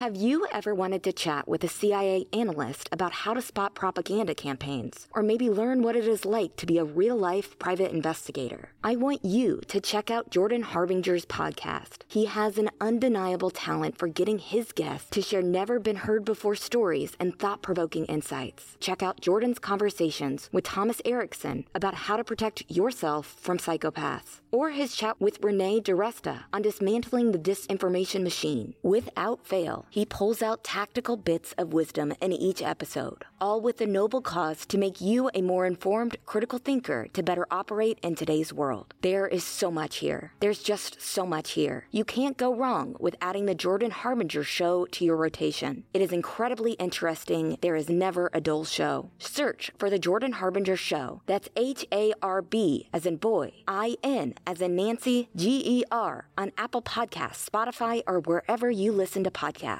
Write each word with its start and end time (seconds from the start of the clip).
Have 0.00 0.16
you 0.16 0.46
ever 0.52 0.74
wanted 0.74 1.02
to 1.04 1.12
chat 1.12 1.48
with 1.48 1.64
a 1.64 1.68
CIA 1.68 2.26
analyst 2.32 2.90
about 2.92 3.12
how 3.12 3.32
to 3.32 3.40
spot 3.40 3.74
propaganda 3.74 4.34
campaigns, 4.34 5.08
or 5.14 5.22
maybe 5.22 5.48
learn 5.48 5.82
what 5.82 5.96
it 5.96 6.06
is 6.06 6.26
like 6.26 6.56
to 6.56 6.66
be 6.66 6.76
a 6.76 6.84
real 6.84 7.16
life 7.16 7.58
private 7.58 7.90
investigator? 7.90 8.68
I 8.82 8.96
want 8.96 9.24
you 9.24 9.62
to 9.68 9.80
check 9.80 10.10
out 10.10 10.30
Jordan 10.30 10.62
Harbinger's 10.62 11.24
podcast. 11.24 12.02
He 12.06 12.26
has 12.26 12.58
an 12.58 12.68
undeniable 12.82 13.48
talent 13.48 13.96
for 13.96 14.08
getting 14.08 14.38
his 14.38 14.72
guests 14.72 15.08
to 15.10 15.22
share 15.22 15.40
never 15.40 15.78
been 15.78 15.96
heard 15.96 16.24
before 16.26 16.56
stories 16.56 17.16
and 17.18 17.38
thought 17.38 17.62
provoking 17.62 18.04
insights. 18.04 18.76
Check 18.80 19.02
out 19.02 19.20
Jordan's 19.22 19.58
conversations 19.58 20.50
with 20.52 20.64
Thomas 20.64 21.00
Erikson 21.06 21.64
about 21.74 21.94
how 21.94 22.18
to 22.18 22.24
protect 22.24 22.70
yourself 22.70 23.36
from 23.40 23.56
psychopaths, 23.56 24.40
or 24.50 24.70
his 24.70 24.94
chat 24.94 25.18
with 25.18 25.42
Renee 25.42 25.80
DiResta 25.80 26.42
on 26.52 26.60
dismantling 26.60 27.32
the 27.32 27.38
disinformation 27.38 28.22
machine. 28.22 28.74
Without 28.82 29.46
fail, 29.46 29.83
he 29.90 30.04
pulls 30.04 30.42
out 30.42 30.64
tactical 30.64 31.16
bits 31.16 31.54
of 31.58 31.72
wisdom 31.72 32.12
in 32.20 32.32
each 32.32 32.62
episode, 32.62 33.24
all 33.40 33.60
with 33.60 33.78
the 33.78 33.86
noble 33.86 34.20
cause 34.20 34.66
to 34.66 34.78
make 34.78 35.00
you 35.00 35.30
a 35.34 35.42
more 35.42 35.66
informed, 35.66 36.16
critical 36.26 36.58
thinker 36.58 37.08
to 37.12 37.22
better 37.22 37.46
operate 37.50 37.98
in 38.02 38.14
today's 38.14 38.52
world. 38.52 38.94
There 39.02 39.26
is 39.26 39.44
so 39.44 39.70
much 39.70 39.96
here. 39.96 40.32
There's 40.40 40.62
just 40.62 41.00
so 41.00 41.26
much 41.26 41.52
here. 41.52 41.86
You 41.90 42.04
can't 42.04 42.36
go 42.36 42.54
wrong 42.54 42.96
with 42.98 43.16
adding 43.20 43.46
the 43.46 43.54
Jordan 43.54 43.90
Harbinger 43.90 44.44
show 44.44 44.86
to 44.86 45.04
your 45.04 45.16
rotation. 45.16 45.84
It 45.92 46.00
is 46.00 46.12
incredibly 46.12 46.72
interesting. 46.72 47.58
There 47.60 47.76
is 47.76 47.88
never 47.88 48.30
a 48.32 48.40
dull 48.40 48.64
show. 48.64 49.10
Search 49.18 49.70
for 49.78 49.90
the 49.90 49.98
Jordan 49.98 50.32
Harbinger 50.32 50.76
show. 50.76 51.22
That's 51.26 51.48
H 51.56 51.84
A 51.92 52.12
R 52.22 52.42
B 52.42 52.88
as 52.92 53.06
in 53.06 53.16
boy, 53.16 53.52
I 53.66 53.96
N 54.02 54.34
as 54.46 54.60
in 54.60 54.76
Nancy, 54.76 55.28
G 55.36 55.62
E 55.64 55.84
R 55.90 56.28
on 56.36 56.52
Apple 56.56 56.82
Podcasts, 56.82 57.48
Spotify, 57.48 58.02
or 58.06 58.20
wherever 58.20 58.70
you 58.70 58.92
listen 58.92 59.24
to 59.24 59.30
podcasts. 59.30 59.73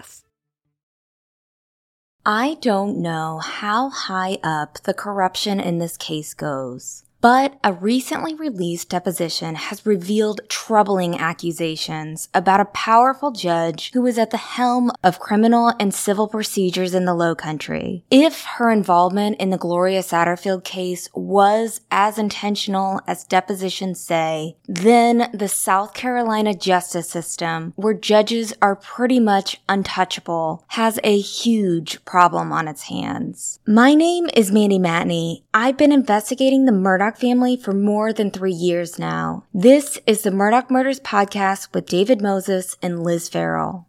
I 2.27 2.57
don't 2.63 3.03
know 3.03 3.39
how 3.39 3.91
high 3.91 4.39
up 4.43 4.83
the 4.85 4.95
corruption 4.95 5.61
in 5.61 5.79
this 5.79 5.97
case 5.99 6.33
goes. 6.33 7.05
But 7.25 7.59
a 7.65 7.73
recently 7.73 8.35
released 8.35 8.91
deposition 8.91 9.55
has 9.55 9.87
revealed 9.87 10.43
troubling 10.51 11.19
accusations 11.19 12.29
about 12.35 12.61
a 12.61 12.67
powerful 12.67 13.31
judge 13.31 13.91
who 13.95 14.03
was 14.03 14.19
at 14.19 14.31
the 14.31 14.37
helm 14.37 14.93
of 15.03 15.21
criminal 15.21 15.73
and 15.81 15.95
civil 15.95 16.29
procedures 16.29 16.93
in 16.93 17.07
the 17.07 17.15
Lowcountry. 17.15 18.03
If 18.11 18.45
her 18.59 18.71
involvement 18.71 19.41
in 19.41 19.49
the 19.49 19.57
Gloria 19.57 20.01
Satterfield 20.01 20.65
case 20.65 21.09
was 21.15 21.81
as 21.91 22.19
intentional 22.19 23.01
as 23.07 23.25
depositions 23.25 24.01
say, 24.01 24.59
then 24.69 25.31
the 25.33 25.49
South 25.49 25.95
Carolina 25.95 26.53
justice 26.53 27.09
system, 27.09 27.73
where 27.77 27.95
judges 27.95 28.53
are 28.61 28.77
pretty 28.77 29.19
much 29.19 29.63
untouchable, 29.67 30.63
has 30.69 31.01
a 31.03 31.19
huge 31.19 32.05
problem 32.05 32.53
on 32.53 32.69
its 32.69 32.83
hands. 32.83 33.61
My 33.67 33.95
name 33.95 34.29
is 34.37 34.53
Mandy 34.53 34.79
Matney. 34.79 35.43
I've 35.55 35.79
been 35.79 35.91
investigating 35.91 36.67
the 36.67 36.73
Murdaugh 37.15 37.21
family 37.21 37.57
for 37.57 37.73
more 37.73 38.13
than 38.13 38.31
three 38.31 38.53
years 38.53 38.99
now. 38.99 39.45
This 39.53 39.99
is 40.07 40.23
the 40.23 40.31
Murdaugh 40.31 40.71
Murders 40.71 41.01
podcast 41.01 41.73
with 41.73 41.87
David 41.87 42.21
Moses 42.21 42.77
and 42.83 43.03
Liz 43.03 43.29
Farrell. 43.29 43.89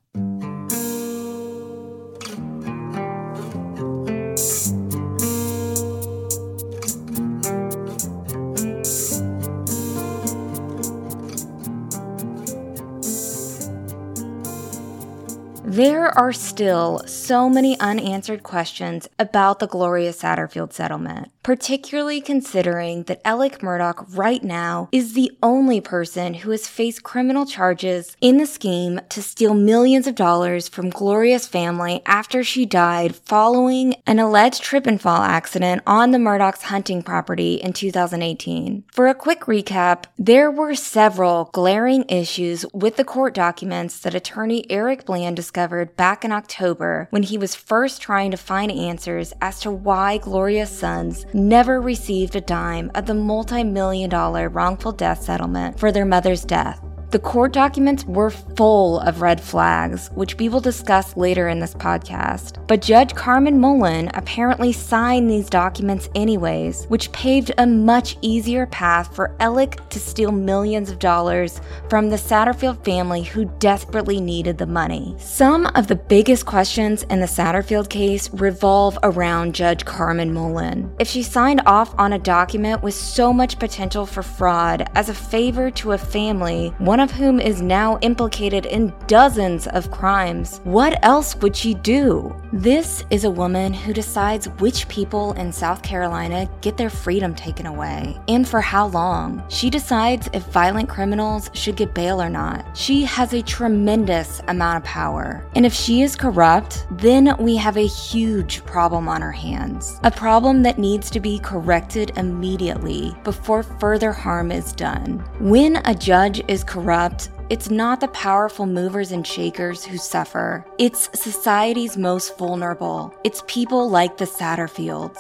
There 15.68 16.08
are 16.18 16.32
still 16.32 17.02
so 17.06 17.50
many 17.50 17.78
unanswered 17.82 18.44
questions 18.44 19.10
about 19.20 19.60
the 19.60 19.68
Gloria 19.68 20.14
Satterfield 20.14 20.72
settlement, 20.72 21.32
particularly 21.46 22.20
considering 22.20 23.04
that 23.04 23.22
Alec 23.24 23.60
Murdaugh 23.60 24.04
right 24.18 24.44
now 24.44 24.90
is 24.92 25.14
the 25.14 25.32
only 25.44 25.80
person 25.80 26.34
who 26.34 26.50
has 26.50 26.68
faced 26.68 27.04
criminal 27.04 27.46
charges 27.46 28.18
in 28.20 28.38
the 28.38 28.48
scheme 28.48 29.00
to 29.10 29.22
steal 29.22 29.54
millions 29.54 30.08
of 30.08 30.16
dollars 30.16 30.68
from 30.68 30.90
Gloria's 30.90 31.46
family 31.46 32.02
after 32.08 32.44
she 32.44 32.66
died 32.66 33.16
following 33.16 33.94
an 34.08 34.18
alleged 34.18 34.64
trip 34.64 34.88
and 34.88 35.00
fall 35.00 35.22
accident 35.22 35.84
on 35.86 36.10
the 36.10 36.18
Murdaugh's 36.18 36.64
hunting 36.64 37.04
property 37.04 37.58
in 37.58 37.74
2018. 37.74 38.84
For 38.92 39.06
a 39.06 39.14
quick 39.14 39.42
recap, 39.42 40.06
there 40.18 40.50
were 40.50 40.74
several 40.74 41.52
glaring 41.54 42.06
issues 42.10 42.66
with 42.74 42.96
the 42.96 43.04
court 43.04 43.36
documents 43.36 44.00
that 44.00 44.16
attorney 44.16 44.66
Eric 44.72 45.06
Bland 45.06 45.36
discovered 45.36 45.96
back 45.96 46.26
in 46.26 46.32
October 46.32 47.08
when 47.12 47.22
he 47.22 47.38
was 47.38 47.54
first 47.54 48.02
trying 48.02 48.32
to 48.32 48.38
find 48.38 48.72
answers 48.72 49.32
as 49.42 49.60
to 49.60 49.70
why 49.70 50.18
Gloria's 50.18 50.72
sons 50.72 51.24
never 51.36 51.82
received 51.82 52.36
a 52.38 52.42
dime 52.42 52.90
of 52.96 53.06
the 53.06 53.14
multi 53.14 53.64
million 53.64 54.10
dollar 54.10 54.48
wrongful 54.48 54.94
death 54.94 55.22
settlement 55.22 55.78
for 55.78 55.92
their 55.92 56.06
mother's 56.06 56.46
death. 56.46 56.82
The 57.12 57.20
court 57.20 57.54
documents 57.54 58.04
were 58.06 58.30
full 58.30 59.00
of 59.00 59.22
red 59.22 59.40
flags, 59.40 60.10
which 60.16 60.38
we 60.38 60.50
will 60.50 60.60
discuss 60.60 61.16
later 61.16 61.48
in 61.48 61.60
this 61.60 61.74
podcast. 61.74 62.66
But 62.68 62.82
Judge 62.82 63.14
Carmen 63.14 63.60
Mullen 63.60 64.10
apparently 64.14 64.72
signed 64.72 65.30
these 65.30 65.50
documents 65.50 66.10
anyways, 66.16 66.86
which 66.86 67.12
paved 67.12 67.52
a 67.58 67.66
much 67.66 68.18
easier 68.22 68.66
path 68.66 69.16
for 69.16 69.36
Alec 69.40 69.88
to 69.90 70.00
steal 70.00 70.32
millions 70.32 70.90
of 70.90 71.00
dollars 71.00 71.62
from 71.90 72.10
the 72.10 72.16
Satterfield 72.16 72.84
family 72.84 73.24
who 73.24 73.46
desperately 73.60 74.20
needed 74.20 74.58
the 74.58 74.66
money. 74.66 75.16
Some 75.20 75.68
of 75.68 75.88
the 75.88 75.96
biggest 75.96 76.46
questions 76.46 77.04
in 77.04 77.20
the 77.20 77.28
Satterfield 77.28 77.90
case 77.90 78.30
revolve 78.34 78.98
around 79.04 79.56
Judge 79.56 79.86
Carmen 79.86 80.34
Mullen. 80.34 80.94
If 81.00 81.08
she 81.08 81.24
signed 81.24 81.62
off 81.66 81.94
on 81.98 82.14
a 82.14 82.20
document 82.20 82.84
with 82.84 82.94
so 82.94 83.32
much 83.32 83.60
potential 83.60 84.06
for 84.06 84.24
fraud 84.24 84.90
as 84.96 85.10
a 85.10 85.14
favor 85.14 85.70
to 85.72 85.92
a 85.94 85.98
family, 85.98 86.74
one 86.80 86.95
of 87.00 87.12
whom 87.12 87.40
is 87.40 87.62
now 87.62 87.98
implicated 88.02 88.66
in 88.66 88.94
dozens 89.08 89.68
of 89.68 89.92
crimes. 89.92 90.62
What 90.64 90.98
else 91.04 91.36
would 91.38 91.56
she 91.56 91.74
do? 91.74 92.36
This 92.54 93.04
is 93.10 93.24
a 93.24 93.30
woman 93.30 93.74
who 93.74 93.94
decides 93.94 94.48
which 94.60 94.88
people 94.88 95.34
in 95.34 95.52
South 95.52 95.82
Carolina 95.82 96.50
get 96.62 96.78
their 96.78 96.90
freedom 96.90 97.36
taken 97.36 97.66
away 97.66 98.20
and 98.28 98.48
for 98.48 98.62
how 98.62 98.88
long. 98.88 99.44
She 99.50 99.70
decides 99.70 100.30
if 100.34 100.44
violent 100.46 100.88
criminals 100.88 101.50
should 101.54 101.76
get 101.76 101.94
bail 101.94 102.22
or 102.22 102.30
not. 102.30 102.66
She 102.78 103.04
has 103.04 103.34
a 103.34 103.42
tremendous 103.42 104.42
amount 104.48 104.78
of 104.78 104.84
power. 104.84 105.46
And 105.56 105.66
if 105.66 105.74
she 105.74 106.02
is 106.02 106.16
corrupt, 106.16 106.88
then 106.92 107.36
we 107.40 107.56
have 107.58 107.78
a 107.78 107.88
huge 107.88 108.66
problem 108.66 109.08
on 109.08 109.22
our 109.22 109.32
hands. 109.32 110.00
A 110.04 110.12
problem 110.12 110.64
that 110.64 110.80
needs 110.80 111.10
to 111.12 111.20
be 111.20 111.40
corrected 111.40 112.12
immediately 112.18 113.16
before 113.24 113.64
further 113.64 114.12
harm 114.12 114.52
is 114.52 114.72
done. 114.72 115.20
When 115.40 115.78
a 115.86 115.94
judge 115.94 116.42
is 116.48 116.64
corrupt, 116.64 116.85
corrupt, 116.86 117.32
it's 117.50 117.72
not 117.72 118.00
the 118.00 118.08
powerful 118.10 118.68
movers 118.68 119.12
and 119.12 119.26
shakers 119.26 119.84
who 119.84 119.98
suffer. 119.98 120.64
It's 120.78 121.10
society's 121.20 121.98
most 121.98 122.38
vulnerable. 122.38 123.12
It's 123.24 123.44
people 123.48 123.90
like 123.90 124.18
the 124.18 124.26
Satterfields. 124.26 125.18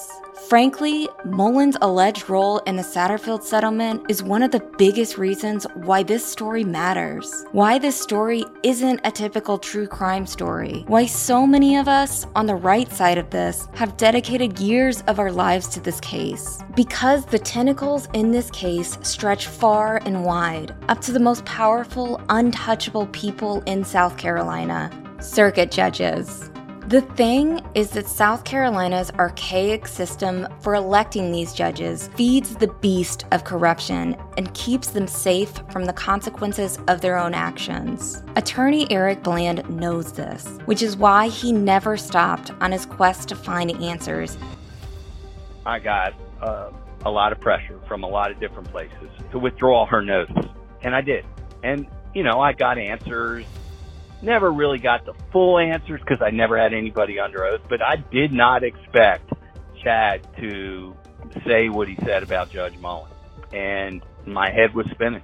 Frankly, 0.49 1.09
Mullen's 1.25 1.75
alleged 1.81 2.29
role 2.29 2.59
in 2.67 2.75
the 2.75 2.83
Satterfield 2.83 3.41
settlement 3.41 4.05
is 4.09 4.21
one 4.21 4.43
of 4.43 4.51
the 4.51 4.63
biggest 4.77 5.17
reasons 5.17 5.65
why 5.73 6.03
this 6.03 6.23
story 6.23 6.63
matters. 6.63 7.45
Why 7.51 7.79
this 7.79 7.99
story 7.99 8.45
isn't 8.61 9.01
a 9.03 9.09
typical 9.09 9.57
true 9.57 9.87
crime 9.87 10.27
story. 10.27 10.83
Why 10.85 11.07
so 11.07 11.47
many 11.47 11.77
of 11.77 11.87
us 11.87 12.27
on 12.35 12.45
the 12.45 12.53
right 12.53 12.91
side 12.91 13.17
of 13.17 13.31
this 13.31 13.67
have 13.73 13.97
dedicated 13.97 14.59
years 14.59 15.01
of 15.07 15.17
our 15.17 15.31
lives 15.31 15.67
to 15.69 15.79
this 15.79 15.99
case. 15.99 16.59
Because 16.75 17.25
the 17.25 17.39
tentacles 17.39 18.07
in 18.13 18.29
this 18.29 18.51
case 18.51 18.99
stretch 19.01 19.47
far 19.47 19.97
and 20.05 20.23
wide, 20.23 20.75
up 20.89 21.01
to 21.01 21.11
the 21.11 21.19
most 21.19 21.43
powerful, 21.45 22.21
untouchable 22.29 23.07
people 23.07 23.63
in 23.65 23.83
South 23.83 24.15
Carolina 24.15 24.91
circuit 25.19 25.71
judges. 25.71 26.51
The 26.87 27.01
thing 27.01 27.65
is 27.73 27.89
that 27.91 28.05
South 28.05 28.43
Carolina's 28.43 29.09
archaic 29.17 29.87
system 29.87 30.47
for 30.59 30.75
electing 30.75 31.31
these 31.31 31.51
judges 31.51 32.09
feeds 32.09 32.55
the 32.55 32.67
beast 32.67 33.25
of 33.31 33.43
corruption 33.43 34.15
and 34.37 34.53
keeps 34.53 34.89
them 34.89 35.07
safe 35.07 35.51
from 35.71 35.85
the 35.85 35.93
consequences 35.93 36.77
of 36.87 37.01
their 37.01 37.17
own 37.17 37.33
actions. 37.33 38.21
Attorney 38.35 38.85
Eric 38.91 39.23
Bland 39.23 39.67
knows 39.67 40.11
this, 40.11 40.59
which 40.65 40.83
is 40.83 40.95
why 40.95 41.27
he 41.27 41.51
never 41.51 41.97
stopped 41.97 42.51
on 42.61 42.71
his 42.71 42.85
quest 42.85 43.29
to 43.29 43.35
find 43.35 43.71
answers. 43.81 44.37
I 45.65 45.79
got 45.79 46.13
uh, 46.39 46.69
a 47.03 47.09
lot 47.09 47.31
of 47.31 47.39
pressure 47.39 47.79
from 47.87 48.03
a 48.03 48.07
lot 48.07 48.29
of 48.29 48.39
different 48.39 48.69
places 48.69 49.09
to 49.31 49.39
withdraw 49.39 49.87
her 49.87 50.03
notice, 50.03 50.45
and 50.83 50.93
I 50.95 51.01
did. 51.01 51.25
And, 51.63 51.87
you 52.13 52.21
know, 52.21 52.41
I 52.41 52.53
got 52.53 52.77
answers 52.77 53.43
never 54.25 54.51
really 54.51 54.79
got 54.79 55.05
the 55.05 55.13
full 55.31 55.57
answers 55.57 56.01
because 56.01 56.21
I 56.21 56.31
never 56.31 56.57
had 56.57 56.73
anybody 56.73 57.19
under 57.19 57.45
oath, 57.45 57.61
but 57.69 57.81
I 57.81 57.97
did 58.11 58.33
not 58.33 58.63
expect 58.63 59.31
Chad 59.81 60.27
to 60.37 60.95
say 61.45 61.69
what 61.69 61.87
he 61.87 61.95
said 62.03 62.23
about 62.23 62.49
Judge 62.49 62.77
Mullen. 62.79 63.11
And 63.53 64.01
my 64.25 64.49
head 64.49 64.73
was 64.73 64.87
spinning. 64.91 65.23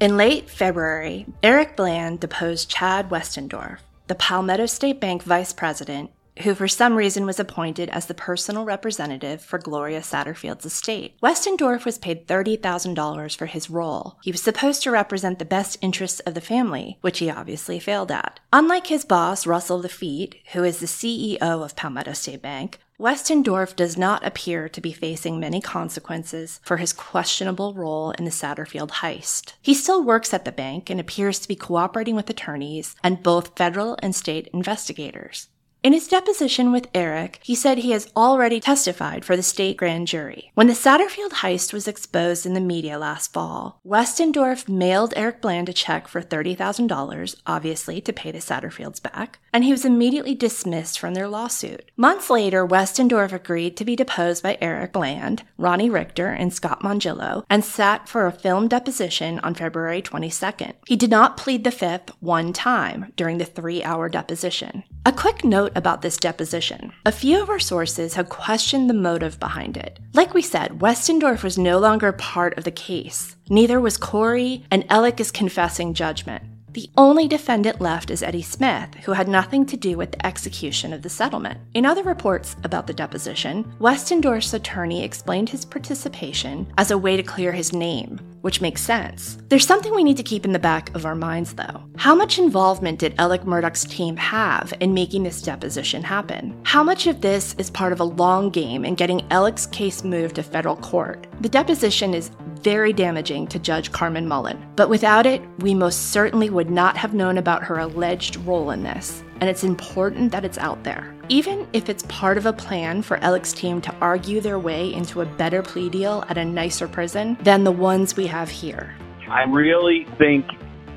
In 0.00 0.16
late 0.16 0.48
February, 0.48 1.26
Eric 1.42 1.76
Bland 1.76 2.20
deposed 2.20 2.70
Chad 2.70 3.10
Westendorf, 3.10 3.78
the 4.06 4.14
Palmetto 4.14 4.66
State 4.66 5.00
Bank 5.00 5.22
vice 5.22 5.52
president 5.52 6.10
who 6.40 6.54
for 6.54 6.68
some 6.68 6.96
reason 6.96 7.26
was 7.26 7.38
appointed 7.38 7.88
as 7.90 8.06
the 8.06 8.14
personal 8.14 8.64
representative 8.64 9.42
for 9.42 9.58
Gloria 9.58 10.00
Satterfield's 10.00 10.64
estate. 10.64 11.20
Westendorf 11.22 11.84
was 11.84 11.98
paid 11.98 12.26
$30,000 12.26 13.36
for 13.36 13.46
his 13.46 13.70
role. 13.70 14.18
He 14.22 14.32
was 14.32 14.42
supposed 14.42 14.82
to 14.82 14.90
represent 14.90 15.38
the 15.38 15.44
best 15.44 15.78
interests 15.80 16.20
of 16.20 16.34
the 16.34 16.40
family, 16.40 16.98
which 17.00 17.18
he 17.18 17.30
obviously 17.30 17.78
failed 17.78 18.10
at. 18.10 18.40
Unlike 18.52 18.88
his 18.88 19.04
boss, 19.04 19.46
Russell 19.46 19.80
Lafitte, 19.80 20.36
who 20.52 20.64
is 20.64 20.80
the 20.80 20.86
CEO 20.86 21.40
of 21.40 21.76
Palmetto 21.76 22.12
State 22.12 22.42
Bank, 22.42 22.80
Westendorf 23.02 23.74
does 23.74 23.98
not 23.98 24.24
appear 24.24 24.68
to 24.68 24.80
be 24.80 24.92
facing 24.92 25.40
many 25.40 25.60
consequences 25.60 26.60
for 26.62 26.76
his 26.76 26.92
questionable 26.92 27.74
role 27.74 28.12
in 28.12 28.24
the 28.24 28.30
Satterfield 28.30 28.90
heist. 28.90 29.54
He 29.60 29.74
still 29.74 30.04
works 30.04 30.32
at 30.32 30.44
the 30.44 30.52
bank 30.52 30.88
and 30.88 31.00
appears 31.00 31.40
to 31.40 31.48
be 31.48 31.56
cooperating 31.56 32.14
with 32.14 32.30
attorneys 32.30 32.94
and 33.02 33.20
both 33.20 33.56
federal 33.56 33.98
and 34.00 34.14
state 34.14 34.48
investigators. 34.52 35.48
In 35.82 35.92
his 35.92 36.06
deposition 36.06 36.70
with 36.70 36.86
Eric, 36.94 37.40
he 37.42 37.56
said 37.56 37.78
he 37.78 37.90
has 37.90 38.08
already 38.14 38.60
testified 38.60 39.24
for 39.24 39.34
the 39.34 39.42
state 39.42 39.76
grand 39.76 40.06
jury. 40.06 40.52
When 40.54 40.68
the 40.68 40.74
Satterfield 40.74 41.40
heist 41.42 41.72
was 41.72 41.88
exposed 41.88 42.46
in 42.46 42.54
the 42.54 42.60
media 42.60 43.00
last 43.00 43.32
fall, 43.32 43.80
Westendorf 43.84 44.68
mailed 44.68 45.12
Eric 45.16 45.40
Bland 45.40 45.68
a 45.68 45.72
check 45.72 46.06
for 46.06 46.22
$30,000, 46.22 47.34
obviously 47.48 48.00
to 48.00 48.12
pay 48.12 48.30
the 48.30 48.38
Satterfields 48.38 49.02
back, 49.02 49.40
and 49.52 49.64
he 49.64 49.72
was 49.72 49.84
immediately 49.84 50.36
dismissed 50.36 51.00
from 51.00 51.14
their 51.14 51.26
lawsuit. 51.26 51.90
Months 51.96 52.30
later, 52.30 52.64
Westendorf 52.64 53.32
agreed 53.32 53.76
to 53.76 53.84
be 53.84 53.96
deposed 53.96 54.44
by 54.44 54.58
Eric 54.60 54.92
Bland, 54.92 55.42
Ronnie 55.58 55.90
Richter, 55.90 56.28
and 56.28 56.54
Scott 56.54 56.82
Mongillo, 56.84 57.44
and 57.50 57.64
sat 57.64 58.08
for 58.08 58.28
a 58.28 58.32
film 58.32 58.68
deposition 58.68 59.40
on 59.40 59.56
February 59.56 60.00
22nd. 60.00 60.74
He 60.86 60.94
did 60.94 61.10
not 61.10 61.36
plead 61.36 61.64
the 61.64 61.72
fifth 61.72 62.10
one 62.20 62.52
time 62.52 63.12
during 63.16 63.38
the 63.38 63.44
three 63.44 63.82
hour 63.82 64.08
deposition. 64.08 64.84
A 65.04 65.10
quick 65.10 65.44
note 65.44 65.72
about 65.74 66.02
this 66.02 66.16
deposition. 66.16 66.92
A 67.04 67.10
few 67.10 67.42
of 67.42 67.50
our 67.50 67.58
sources 67.58 68.14
have 68.14 68.28
questioned 68.28 68.88
the 68.88 68.94
motive 68.94 69.40
behind 69.40 69.76
it. 69.76 69.98
Like 70.12 70.32
we 70.32 70.42
said, 70.42 70.78
Westendorf 70.78 71.42
was 71.42 71.58
no 71.58 71.80
longer 71.80 72.12
part 72.12 72.56
of 72.56 72.62
the 72.62 72.70
case. 72.70 73.34
Neither 73.50 73.80
was 73.80 73.96
Corey, 73.96 74.64
and 74.70 74.84
Alec 74.88 75.18
is 75.18 75.32
confessing 75.32 75.92
judgment. 75.92 76.44
The 76.70 76.88
only 76.96 77.26
defendant 77.26 77.80
left 77.80 78.10
is 78.10 78.22
Eddie 78.22 78.42
Smith, 78.42 78.94
who 79.04 79.12
had 79.12 79.26
nothing 79.26 79.66
to 79.66 79.76
do 79.76 79.96
with 79.96 80.12
the 80.12 80.24
execution 80.24 80.92
of 80.92 81.02
the 81.02 81.10
settlement. 81.10 81.58
In 81.74 81.84
other 81.84 82.04
reports 82.04 82.54
about 82.62 82.86
the 82.86 82.94
deposition, 82.94 83.64
Westendorf's 83.80 84.54
attorney 84.54 85.02
explained 85.02 85.48
his 85.48 85.64
participation 85.64 86.72
as 86.78 86.92
a 86.92 86.96
way 86.96 87.16
to 87.16 87.24
clear 87.24 87.50
his 87.50 87.72
name, 87.72 88.20
which 88.42 88.60
makes 88.60 88.82
sense. 88.82 89.38
There's 89.48 89.66
something 89.66 89.94
we 89.94 90.04
need 90.04 90.18
to 90.18 90.22
keep 90.22 90.44
in 90.44 90.52
the 90.52 90.58
back 90.58 90.94
of 90.94 91.06
our 91.06 91.14
minds, 91.14 91.54
though. 91.54 91.82
How 91.96 92.14
much 92.14 92.38
involvement 92.38 92.98
did 92.98 93.14
Alec 93.18 93.44
Murdaugh's 93.44 93.84
team 93.84 94.16
have 94.16 94.74
in 94.80 94.94
making 94.94 95.22
this 95.22 95.40
deposition 95.40 96.02
happen? 96.02 96.60
How 96.64 96.82
much 96.82 97.06
of 97.06 97.20
this 97.20 97.54
is 97.58 97.70
part 97.70 97.92
of 97.92 98.00
a 98.00 98.04
long 98.04 98.50
game 98.50 98.84
in 98.84 98.94
getting 98.94 99.26
Alec's 99.32 99.66
case 99.66 100.04
moved 100.04 100.36
to 100.36 100.42
federal 100.42 100.76
court? 100.76 101.26
The 101.40 101.48
deposition 101.48 102.14
is 102.14 102.30
very 102.60 102.92
damaging 102.92 103.48
to 103.48 103.58
Judge 103.58 103.90
Carmen 103.90 104.28
Mullen, 104.28 104.64
but 104.76 104.88
without 104.88 105.26
it, 105.26 105.42
we 105.58 105.74
most 105.74 106.12
certainly 106.12 106.50
would 106.50 106.70
not 106.70 106.96
have 106.96 107.14
known 107.14 107.38
about 107.38 107.64
her 107.64 107.78
alleged 107.78 108.36
role 108.36 108.70
in 108.70 108.84
this, 108.84 109.24
and 109.42 109.50
it's 109.50 109.64
important 109.64 110.30
that 110.30 110.44
it's 110.44 110.56
out 110.58 110.84
there. 110.84 111.12
Even 111.28 111.66
if 111.72 111.88
it's 111.88 112.04
part 112.04 112.38
of 112.38 112.46
a 112.46 112.52
plan 112.52 113.02
for 113.02 113.16
Alec's 113.24 113.52
team 113.52 113.80
to 113.80 113.92
argue 113.96 114.40
their 114.40 114.56
way 114.56 114.94
into 114.94 115.20
a 115.20 115.26
better 115.26 115.62
plea 115.62 115.90
deal 115.90 116.24
at 116.28 116.38
a 116.38 116.44
nicer 116.44 116.86
prison 116.86 117.36
than 117.42 117.64
the 117.64 117.72
ones 117.72 118.16
we 118.16 118.28
have 118.28 118.48
here. 118.48 118.94
I 119.28 119.42
really 119.42 120.06
think, 120.16 120.46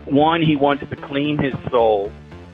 one, 0.06 0.44
he 0.44 0.56
wants 0.56 0.88
to 0.88 0.96
clean 0.96 1.40
his 1.40 1.56
soul, 1.72 2.12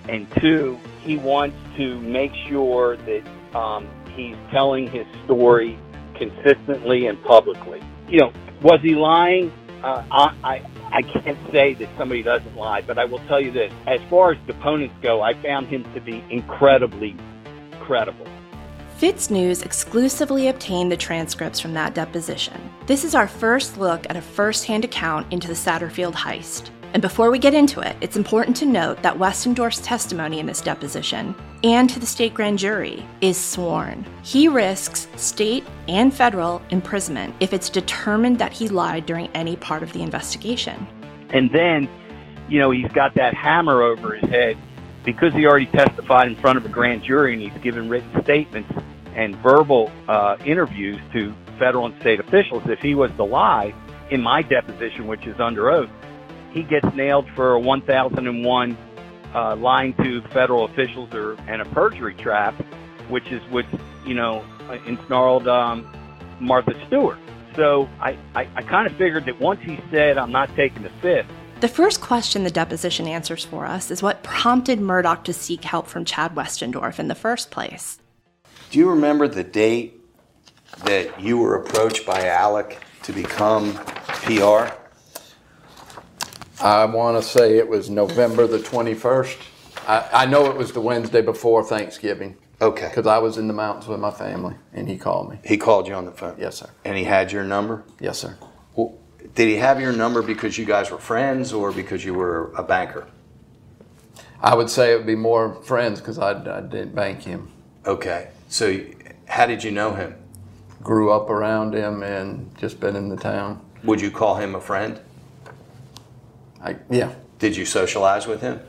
and 0.07 0.31
two, 0.39 0.79
he 1.01 1.17
wants 1.17 1.57
to 1.75 1.99
make 1.99 2.31
sure 2.47 2.95
that 2.95 3.27
um, 3.53 3.85
he's 4.15 4.37
telling 4.49 4.89
his 4.89 5.05
story 5.25 5.77
consistently 6.15 7.07
and 7.07 7.21
publicly. 7.25 7.83
You 8.07 8.19
know, 8.19 8.33
was 8.61 8.79
he 8.81 8.95
lying? 8.95 9.51
Uh, 9.83 10.03
I, 10.11 10.63
I 10.91 11.01
can't 11.01 11.37
say 11.51 11.73
that 11.75 11.89
somebody 11.97 12.21
doesn't 12.21 12.55
lie, 12.55 12.81
but 12.81 12.99
I 12.99 13.05
will 13.05 13.19
tell 13.27 13.41
you 13.41 13.51
this: 13.51 13.73
as 13.87 13.99
far 14.09 14.33
as 14.33 14.37
deponents 14.45 14.95
go, 15.01 15.21
I 15.21 15.33
found 15.41 15.67
him 15.67 15.91
to 15.93 16.01
be 16.01 16.23
incredibly 16.29 17.15
credible. 17.79 18.27
FITSNews 18.99 19.65
exclusively 19.65 20.49
obtained 20.49 20.91
the 20.91 20.97
transcripts 20.97 21.59
from 21.59 21.73
that 21.73 21.95
deposition. 21.95 22.69
This 22.85 23.03
is 23.03 23.15
our 23.15 23.27
first 23.27 23.79
look 23.79 24.05
at 24.07 24.15
a 24.15 24.21
first 24.21 24.65
hand 24.65 24.85
account 24.85 25.33
into 25.33 25.47
the 25.47 25.55
Satterfield 25.55 26.13
heist. 26.13 26.69
And 26.93 27.01
before 27.01 27.31
we 27.31 27.39
get 27.39 27.53
into 27.53 27.79
it, 27.79 27.95
it's 28.01 28.17
important 28.17 28.55
to 28.57 28.65
note 28.65 29.01
that 29.01 29.17
Westendorf's 29.17 29.79
testimony 29.79 30.39
in 30.39 30.45
this 30.45 30.59
deposition 30.59 31.33
and 31.63 31.89
to 31.89 31.99
the 31.99 32.05
state 32.05 32.33
grand 32.33 32.59
jury 32.59 33.05
is 33.21 33.37
sworn. 33.37 34.05
He 34.23 34.49
risks 34.49 35.07
state 35.15 35.63
and 35.87 36.13
federal 36.13 36.61
imprisonment 36.69 37.33
if 37.39 37.53
it's 37.53 37.69
determined 37.69 38.39
that 38.39 38.51
he 38.51 38.67
lied 38.67 39.05
during 39.05 39.27
any 39.29 39.55
part 39.55 39.83
of 39.83 39.93
the 39.93 40.01
investigation. 40.01 40.85
And 41.29 41.49
then, 41.51 41.87
you 42.49 42.59
know, 42.59 42.71
he's 42.71 42.91
got 42.91 43.15
that 43.15 43.35
hammer 43.35 43.81
over 43.81 44.15
his 44.15 44.29
head 44.29 44.57
because 45.05 45.33
he 45.33 45.45
already 45.45 45.67
testified 45.67 46.27
in 46.27 46.35
front 46.35 46.57
of 46.57 46.65
a 46.65 46.69
grand 46.69 47.03
jury 47.03 47.33
and 47.33 47.41
he's 47.41 47.63
given 47.63 47.87
written 47.87 48.21
statements 48.23 48.71
and 49.15 49.35
verbal 49.37 49.89
uh, 50.09 50.35
interviews 50.45 50.99
to 51.13 51.33
federal 51.57 51.85
and 51.85 51.99
state 52.01 52.19
officials. 52.19 52.63
If 52.65 52.79
he 52.79 52.95
was 52.95 53.11
to 53.11 53.23
lie 53.23 53.73
in 54.09 54.21
my 54.21 54.41
deposition, 54.41 55.07
which 55.07 55.25
is 55.25 55.39
under 55.39 55.71
oath, 55.71 55.89
he 56.51 56.63
gets 56.63 56.87
nailed 56.95 57.27
for 57.35 57.53
a 57.53 57.59
1001 57.59 58.77
uh, 59.33 59.55
lying 59.55 59.93
to 59.95 60.21
federal 60.33 60.65
officials 60.65 61.13
or 61.13 61.33
and 61.47 61.61
a 61.61 61.65
perjury 61.65 62.15
trap, 62.15 62.53
which 63.09 63.31
is 63.31 63.41
what 63.49 63.65
you 64.05 64.13
know 64.13 64.43
ensnarled 64.85 65.47
um, 65.47 65.87
Martha 66.39 66.73
Stewart. 66.87 67.19
So 67.55 67.89
I, 67.99 68.17
I, 68.33 68.47
I 68.55 68.61
kind 68.61 68.87
of 68.87 68.95
figured 68.97 69.25
that 69.25 69.39
once 69.39 69.59
he 69.61 69.77
said, 69.91 70.17
I'm 70.17 70.31
not 70.31 70.55
taking 70.55 70.83
the 70.83 70.91
fifth, 71.01 71.27
the 71.61 71.67
first 71.67 72.01
question 72.01 72.43
the 72.43 72.49
deposition 72.49 73.05
answers 73.05 73.45
for 73.45 73.67
us 73.67 73.91
is 73.91 74.01
what 74.01 74.23
prompted 74.23 74.79
Murdaugh 74.79 75.23
to 75.25 75.31
seek 75.31 75.63
help 75.63 75.85
from 75.85 76.05
Chad 76.05 76.33
Westendorf 76.33 76.97
in 76.97 77.07
the 77.07 77.13
first 77.13 77.51
place. 77.51 77.99
Do 78.71 78.79
you 78.79 78.89
remember 78.89 79.27
the 79.27 79.43
date 79.43 80.01
that 80.85 81.21
you 81.21 81.37
were 81.37 81.53
approached 81.53 82.03
by 82.03 82.25
Alec 82.25 82.79
to 83.03 83.13
become 83.13 83.75
PR? 84.23 84.73
I 86.61 86.85
want 86.85 87.21
to 87.21 87.27
say 87.27 87.57
it 87.57 87.67
was 87.67 87.89
November 87.89 88.45
the 88.45 88.59
21st. 88.59 89.37
I, 89.87 90.09
I 90.13 90.25
know 90.27 90.45
it 90.51 90.55
was 90.55 90.71
the 90.73 90.81
Wednesday 90.81 91.21
before 91.21 91.63
Thanksgiving 91.63 92.37
Okay. 92.61 92.87
because 92.87 93.07
I 93.07 93.17
was 93.17 93.37
in 93.39 93.47
the 93.47 93.53
mountains 93.53 93.87
with 93.87 93.99
my 93.99 94.11
family 94.11 94.53
and 94.71 94.87
he 94.87 94.97
called 94.97 95.31
me. 95.31 95.39
He 95.43 95.57
called 95.57 95.87
you 95.87 95.95
on 95.95 96.05
the 96.05 96.11
phone? 96.11 96.35
Yes, 96.39 96.57
sir. 96.57 96.69
And 96.85 96.95
he 96.95 97.03
had 97.03 97.31
your 97.31 97.43
number? 97.43 97.83
Yes, 97.99 98.19
sir. 98.19 98.37
Well, 98.75 98.95
did 99.33 99.47
he 99.47 99.55
have 99.55 99.81
your 99.81 99.91
number 99.91 100.21
because 100.21 100.57
you 100.57 100.65
guys 100.65 100.91
were 100.91 100.99
friends 100.99 101.51
or 101.51 101.71
because 101.71 102.05
you 102.05 102.13
were 102.13 102.51
a 102.55 102.61
banker? 102.61 103.07
I 104.39 104.53
would 104.53 104.69
say 104.69 104.93
it 104.93 104.97
would 104.97 105.07
be 105.07 105.15
more 105.15 105.55
friends 105.63 105.99
because 105.99 106.19
I, 106.19 106.31
I 106.31 106.61
didn't 106.61 106.93
bank 106.93 107.23
him. 107.23 107.51
Okay. 107.87 108.29
So 108.49 108.79
how 109.27 109.47
did 109.47 109.63
you 109.63 109.71
know 109.71 109.93
him? 109.95 110.15
Grew 110.83 111.11
up 111.11 111.29
around 111.29 111.73
him 111.73 112.03
and 112.03 112.55
just 112.59 112.79
been 112.79 112.95
in 112.95 113.09
the 113.09 113.17
town. 113.17 113.65
Would 113.83 114.01
you 114.01 114.11
call 114.11 114.35
him 114.35 114.53
a 114.53 114.61
friend? 114.61 114.99
I, 116.63 116.75
yeah, 116.89 117.13
Did 117.39 117.55
you 117.57 117.65
socialize 117.65 118.27
with 118.27 118.41
him? 118.41 118.59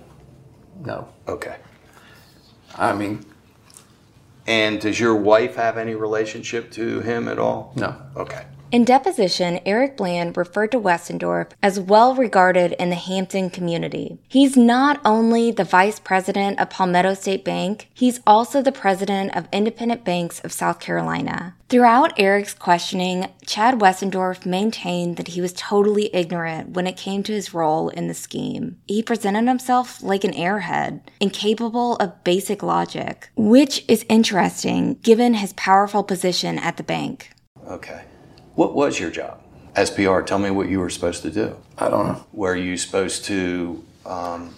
no. 0.85 1.09
Okay. 1.29 1.57
I 2.77 2.95
mean, 2.95 3.25
And 4.47 4.81
does 4.81 4.99
your 4.99 5.15
wife 5.15 5.57
have 5.57 5.77
any 5.79 5.95
relationship 5.95 6.71
to 6.73 7.01
him 7.01 7.29
at 7.29 7.39
all? 7.39 7.73
no. 7.77 7.95
Okay. 8.17 8.45
In 8.73 8.85
deposition, 8.85 9.61
Eric 9.67 9.99
Bland 9.99 10.35
referred 10.35 10.73
to 10.73 10.81
Westendorf 10.81 11.51
as 11.63 11.79
well 11.79 12.15
regarded 12.15 12.73
in 12.81 12.89
the 12.89 12.97
Hampton 12.97 13.51
community. 13.51 14.19
He's 14.29 14.57
not 14.57 14.99
only 15.05 15.51
the 15.51 15.63
vice 15.63 16.01
president 16.01 16.59
of 16.59 16.71
Palmetto 16.71 17.13
State 17.13 17.45
Bank, 17.45 17.91
he's 17.93 18.21
also 18.27 18.63
the 18.63 18.73
president 18.73 19.37
of 19.37 19.47
Independent 19.53 20.07
Banks 20.07 20.41
of 20.41 20.55
South 20.55 20.81
Carolina. 20.81 21.55
Throughout 21.69 22.19
Eric's 22.19 22.55
questioning, 22.55 23.27
Chad 23.45 23.79
Westendorf 23.79 24.47
maintained 24.47 25.19
that 25.19 25.29
he 25.29 25.43
was 25.43 25.53
totally 25.53 26.09
ignorant 26.15 26.71
when 26.71 26.87
it 26.87 26.97
came 26.97 27.23
to 27.25 27.33
his 27.33 27.53
role 27.53 27.91
in 27.91 28.09
the 28.09 28.15
scheme. 28.15 28.79
He 28.87 29.03
presented 29.03 29.47
himself 29.47 30.03
like 30.03 30.25
an 30.25 30.33
airhead, 30.33 31.03
incapable 31.21 31.97
of 31.97 32.25
basic 32.25 32.63
logic, 32.63 33.29
which 33.37 33.85
is 33.87 34.07
interesting 34.09 34.95
given 35.03 35.35
his 35.35 35.53
powerful 35.53 36.03
position 36.03 36.59
at 36.59 36.79
the 36.79 36.83
bank. 36.83 37.33
Okay. 37.69 38.05
What 38.55 38.75
was 38.75 38.99
your 38.99 39.11
job 39.11 39.41
as 39.75 39.91
PR? 39.91 40.21
Tell 40.21 40.39
me 40.39 40.51
what 40.51 40.69
you 40.69 40.79
were 40.79 40.91
supposed 40.91 41.23
to 41.23 41.31
do. 41.31 41.57
I 41.79 41.89
don't 41.89 42.07
know. 42.07 42.27
Were 42.33 42.57
you 42.57 42.77
supposed 42.77 43.25
to 43.27 43.85
um, 44.05 44.55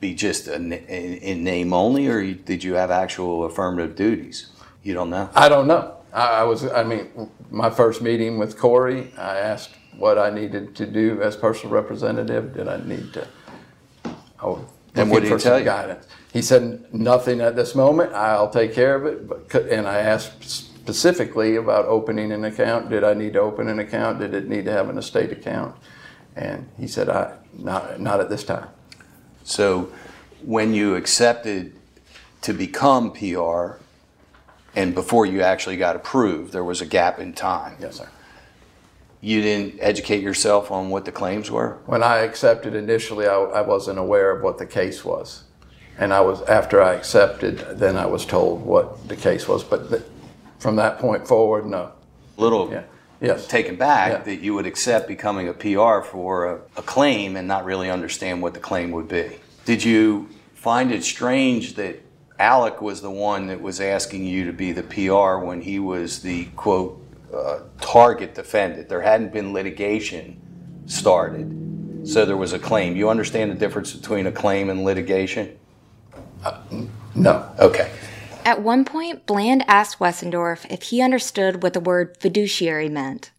be 0.00 0.14
just 0.14 0.48
a, 0.48 0.54
in, 0.54 0.72
in 0.72 1.44
name 1.44 1.72
only, 1.72 2.08
or 2.08 2.20
you, 2.20 2.34
did 2.34 2.64
you 2.64 2.74
have 2.74 2.90
actual 2.90 3.44
affirmative 3.44 3.96
duties? 3.96 4.50
You 4.82 4.94
don't 4.94 5.10
know. 5.10 5.30
I 5.34 5.48
don't 5.48 5.66
know. 5.66 5.94
I, 6.12 6.26
I 6.28 6.42
was, 6.44 6.64
I 6.66 6.82
mean, 6.82 7.30
my 7.50 7.70
first 7.70 8.02
meeting 8.02 8.38
with 8.38 8.58
Corey, 8.58 9.12
I 9.16 9.38
asked 9.38 9.70
what 9.96 10.18
I 10.18 10.30
needed 10.30 10.74
to 10.76 10.86
do 10.86 11.22
as 11.22 11.36
personal 11.36 11.74
representative. 11.74 12.54
Did 12.54 12.68
I 12.68 12.78
need 12.84 13.12
to? 13.14 13.28
Oh, 14.42 14.66
And 14.94 15.10
what 15.10 15.22
did 15.22 15.32
he 15.32 15.38
tell 15.38 15.58
you? 15.58 15.64
Guidance. 15.64 16.06
He 16.32 16.42
said 16.42 16.92
nothing 16.92 17.40
at 17.40 17.56
this 17.56 17.74
moment. 17.74 18.12
I'll 18.12 18.50
take 18.50 18.74
care 18.74 18.94
of 18.94 19.06
it. 19.06 19.26
But 19.26 19.66
and 19.70 19.86
I 19.86 19.98
asked 20.00 20.70
specifically 20.86 21.56
about 21.56 21.84
opening 21.86 22.30
an 22.30 22.44
account. 22.44 22.88
Did 22.88 23.02
I 23.02 23.12
need 23.12 23.32
to 23.32 23.40
open 23.40 23.66
an 23.66 23.80
account? 23.80 24.20
Did 24.20 24.34
it 24.34 24.48
need 24.48 24.66
to 24.66 24.70
have 24.70 24.88
an 24.88 24.96
estate 24.96 25.32
account? 25.32 25.74
And 26.36 26.68
he 26.78 26.86
said, 26.86 27.08
I 27.08 27.34
not 27.58 27.98
not 27.98 28.20
at 28.20 28.30
this 28.30 28.44
time. 28.44 28.68
So, 29.42 29.90
when 30.44 30.74
you 30.74 30.94
accepted 30.94 31.74
to 32.42 32.52
become 32.52 33.12
PR, 33.12 33.82
and 34.76 34.94
before 34.94 35.26
you 35.26 35.42
actually 35.42 35.76
got 35.76 35.96
approved, 35.96 36.52
there 36.52 36.62
was 36.62 36.80
a 36.80 36.86
gap 36.86 37.18
in 37.18 37.32
time. 37.32 37.76
Yes, 37.80 37.96
sir. 37.96 38.08
You 39.20 39.42
didn't 39.42 39.80
educate 39.80 40.22
yourself 40.22 40.70
on 40.70 40.90
what 40.90 41.04
the 41.04 41.10
claims 41.10 41.50
were. 41.50 41.78
When 41.86 42.04
I 42.04 42.18
accepted 42.18 42.76
initially, 42.76 43.26
I, 43.26 43.34
I 43.34 43.60
wasn't 43.62 43.98
aware 43.98 44.30
of 44.30 44.40
what 44.40 44.58
the 44.58 44.66
case 44.66 45.04
was. 45.04 45.42
And 45.98 46.12
I 46.12 46.20
was, 46.20 46.42
after 46.42 46.80
I 46.80 46.94
accepted, 46.94 47.58
then 47.80 47.96
I 47.96 48.06
was 48.06 48.24
told 48.24 48.62
what 48.64 49.08
the 49.08 49.16
case 49.16 49.48
was. 49.48 49.64
But 49.64 49.90
from 50.58 50.76
that 50.76 50.98
point 50.98 51.26
forward, 51.26 51.66
no. 51.66 51.92
Little 52.36 52.70
Yeah. 52.70 52.82
Yes. 53.20 53.46
taken 53.46 53.76
back 53.76 54.12
Yeah. 54.12 54.18
that 54.18 54.40
you 54.42 54.54
would 54.54 54.66
accept 54.66 55.08
becoming 55.08 55.48
a 55.48 55.52
PR 55.54 56.02
for 56.02 56.46
a, 56.46 56.58
a 56.76 56.82
claim 56.82 57.36
and 57.36 57.48
not 57.48 57.64
really 57.64 57.90
understand 57.90 58.42
what 58.42 58.52
the 58.54 58.60
claim 58.60 58.90
would 58.92 59.08
be. 59.08 59.38
Did 59.64 59.82
you 59.84 60.28
find 60.54 60.92
it 60.92 61.02
strange 61.02 61.74
that 61.76 62.02
Alec 62.38 62.82
was 62.82 63.00
the 63.00 63.10
one 63.10 63.46
that 63.46 63.62
was 63.62 63.80
asking 63.80 64.24
you 64.26 64.44
to 64.44 64.52
be 64.52 64.72
the 64.72 64.82
PR 64.82 65.42
when 65.42 65.62
he 65.62 65.78
was 65.78 66.20
the 66.20 66.44
quote 66.56 67.02
uh, 67.34 67.60
target 67.80 68.34
defendant? 68.34 68.88
There 68.90 69.00
hadn't 69.00 69.32
been 69.32 69.54
litigation 69.54 70.38
started, 70.84 72.02
so 72.04 72.26
there 72.26 72.36
was 72.36 72.52
a 72.52 72.58
claim. 72.58 72.94
You 72.96 73.08
understand 73.08 73.50
the 73.50 73.54
difference 73.54 73.94
between 73.94 74.26
a 74.26 74.32
claim 74.32 74.68
and 74.68 74.84
litigation? 74.84 75.56
No. 77.14 77.50
Okay. 77.58 77.90
At 78.46 78.62
one 78.62 78.84
point, 78.84 79.26
Bland 79.26 79.64
asked 79.66 79.98
Westendorf 79.98 80.70
if 80.70 80.82
he 80.82 81.02
understood 81.02 81.64
what 81.64 81.72
the 81.72 81.80
word 81.80 82.16
fiduciary 82.20 82.88
meant. 82.88 83.32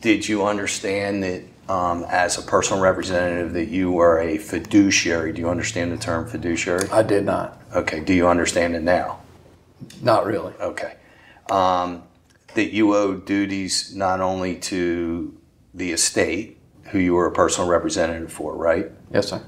Did 0.00 0.28
you 0.28 0.46
understand 0.46 1.24
that 1.24 1.42
um, 1.68 2.04
as 2.08 2.38
a 2.38 2.42
personal 2.42 2.80
representative 2.80 3.54
that 3.54 3.66
you 3.66 3.90
were 3.90 4.20
a 4.20 4.38
fiduciary? 4.38 5.32
Do 5.32 5.40
you 5.40 5.48
understand 5.48 5.90
the 5.90 5.96
term 5.96 6.28
fiduciary? 6.28 6.88
I 6.92 7.02
did 7.02 7.24
not. 7.24 7.60
Okay. 7.74 7.98
Do 7.98 8.14
you 8.14 8.28
understand 8.28 8.76
it 8.76 8.84
now? 8.84 9.18
Not 10.00 10.24
really. 10.24 10.54
Okay. 10.60 10.94
Um, 11.50 12.04
that 12.54 12.72
you 12.72 12.94
owed 12.94 13.26
duties 13.26 13.96
not 13.96 14.20
only 14.20 14.54
to 14.58 15.36
the 15.74 15.90
estate, 15.90 16.60
who 16.92 17.00
you 17.00 17.14
were 17.14 17.26
a 17.26 17.32
personal 17.32 17.68
representative 17.68 18.32
for, 18.32 18.54
right? 18.54 18.92
Yes, 19.12 19.30
sir. 19.30 19.42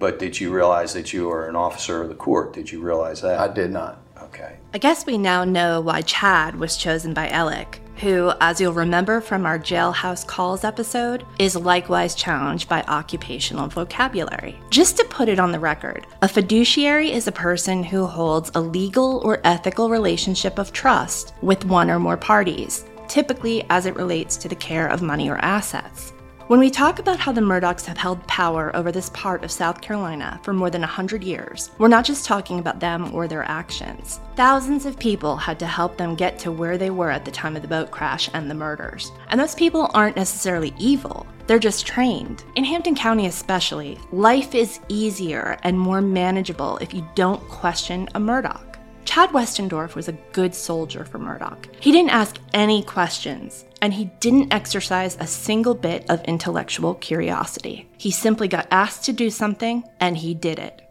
But 0.00 0.18
did 0.18 0.40
you 0.40 0.52
realize 0.52 0.94
that 0.94 1.12
you 1.12 1.28
were 1.28 1.48
an 1.48 1.54
officer 1.54 2.02
of 2.02 2.08
the 2.08 2.16
court? 2.16 2.52
Did 2.52 2.72
you 2.72 2.80
realize 2.80 3.22
that? 3.22 3.38
I 3.38 3.46
did 3.46 3.70
not. 3.70 4.02
Okay. 4.36 4.56
I 4.74 4.78
guess 4.78 5.06
we 5.06 5.16
now 5.16 5.44
know 5.44 5.80
why 5.80 6.02
Chad 6.02 6.56
was 6.56 6.76
chosen 6.76 7.14
by 7.14 7.28
Alec, 7.30 7.80
who, 7.96 8.32
as 8.42 8.60
you'll 8.60 8.74
remember 8.74 9.22
from 9.22 9.46
our 9.46 9.58
Jailhouse 9.58 10.26
Calls 10.26 10.62
episode, 10.62 11.24
is 11.38 11.56
likewise 11.56 12.14
challenged 12.14 12.68
by 12.68 12.82
occupational 12.82 13.68
vocabulary. 13.68 14.60
Just 14.68 14.98
to 14.98 15.04
put 15.04 15.30
it 15.30 15.38
on 15.38 15.52
the 15.52 15.58
record, 15.58 16.06
a 16.20 16.28
fiduciary 16.28 17.12
is 17.12 17.26
a 17.26 17.32
person 17.32 17.82
who 17.82 18.04
holds 18.04 18.50
a 18.54 18.60
legal 18.60 19.22
or 19.24 19.40
ethical 19.44 19.88
relationship 19.88 20.58
of 20.58 20.72
trust 20.72 21.32
with 21.40 21.64
one 21.64 21.90
or 21.90 21.98
more 21.98 22.18
parties, 22.18 22.84
typically 23.08 23.64
as 23.70 23.86
it 23.86 23.96
relates 23.96 24.36
to 24.36 24.48
the 24.48 24.54
care 24.54 24.88
of 24.88 25.00
money 25.00 25.30
or 25.30 25.38
assets. 25.38 26.12
When 26.48 26.60
we 26.60 26.70
talk 26.70 27.00
about 27.00 27.18
how 27.18 27.32
the 27.32 27.40
Murdaughs 27.40 27.86
have 27.86 27.98
held 27.98 28.24
power 28.28 28.70
over 28.76 28.92
this 28.92 29.10
part 29.10 29.42
of 29.42 29.50
South 29.50 29.80
Carolina 29.80 30.38
for 30.44 30.52
more 30.52 30.70
than 30.70 30.82
100 30.82 31.24
years, 31.24 31.72
we're 31.78 31.88
not 31.88 32.04
just 32.04 32.24
talking 32.24 32.60
about 32.60 32.78
them 32.78 33.12
or 33.12 33.26
their 33.26 33.42
actions. 33.42 34.20
Thousands 34.36 34.86
of 34.86 34.96
people 34.96 35.34
had 35.34 35.58
to 35.58 35.66
help 35.66 35.96
them 35.96 36.14
get 36.14 36.38
to 36.38 36.52
where 36.52 36.78
they 36.78 36.90
were 36.90 37.10
at 37.10 37.24
the 37.24 37.32
time 37.32 37.56
of 37.56 37.62
the 37.62 37.68
boat 37.68 37.90
crash 37.90 38.30
and 38.32 38.48
the 38.48 38.54
murders. 38.54 39.10
And 39.30 39.40
those 39.40 39.56
people 39.56 39.90
aren't 39.92 40.14
necessarily 40.14 40.72
evil, 40.78 41.26
they're 41.48 41.58
just 41.58 41.84
trained. 41.84 42.44
In 42.54 42.62
Hampton 42.62 42.94
County, 42.94 43.26
especially, 43.26 43.98
life 44.12 44.54
is 44.54 44.78
easier 44.88 45.58
and 45.64 45.76
more 45.76 46.00
manageable 46.00 46.78
if 46.78 46.94
you 46.94 47.04
don't 47.16 47.42
question 47.48 48.08
a 48.14 48.20
Murdaugh. 48.20 48.65
Chad 49.06 49.30
Westendorf 49.30 49.94
was 49.94 50.08
a 50.08 50.18
good 50.32 50.54
soldier 50.54 51.04
for 51.04 51.18
Murdaugh. 51.18 51.56
He 51.80 51.92
didn't 51.92 52.10
ask 52.10 52.36
any 52.52 52.82
questions, 52.82 53.64
and 53.80 53.94
he 53.94 54.06
didn't 54.20 54.52
exercise 54.52 55.16
a 55.18 55.26
single 55.26 55.74
bit 55.74 56.04
of 56.10 56.22
intellectual 56.24 56.94
curiosity. 56.96 57.88
He 57.96 58.10
simply 58.10 58.48
got 58.48 58.66
asked 58.70 59.04
to 59.04 59.12
do 59.12 59.30
something, 59.30 59.84
and 60.00 60.18
he 60.18 60.34
did 60.34 60.58
it. 60.58 60.82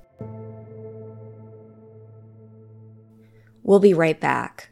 We'll 3.62 3.80
be 3.80 3.94
right 3.94 4.20
back. 4.20 4.70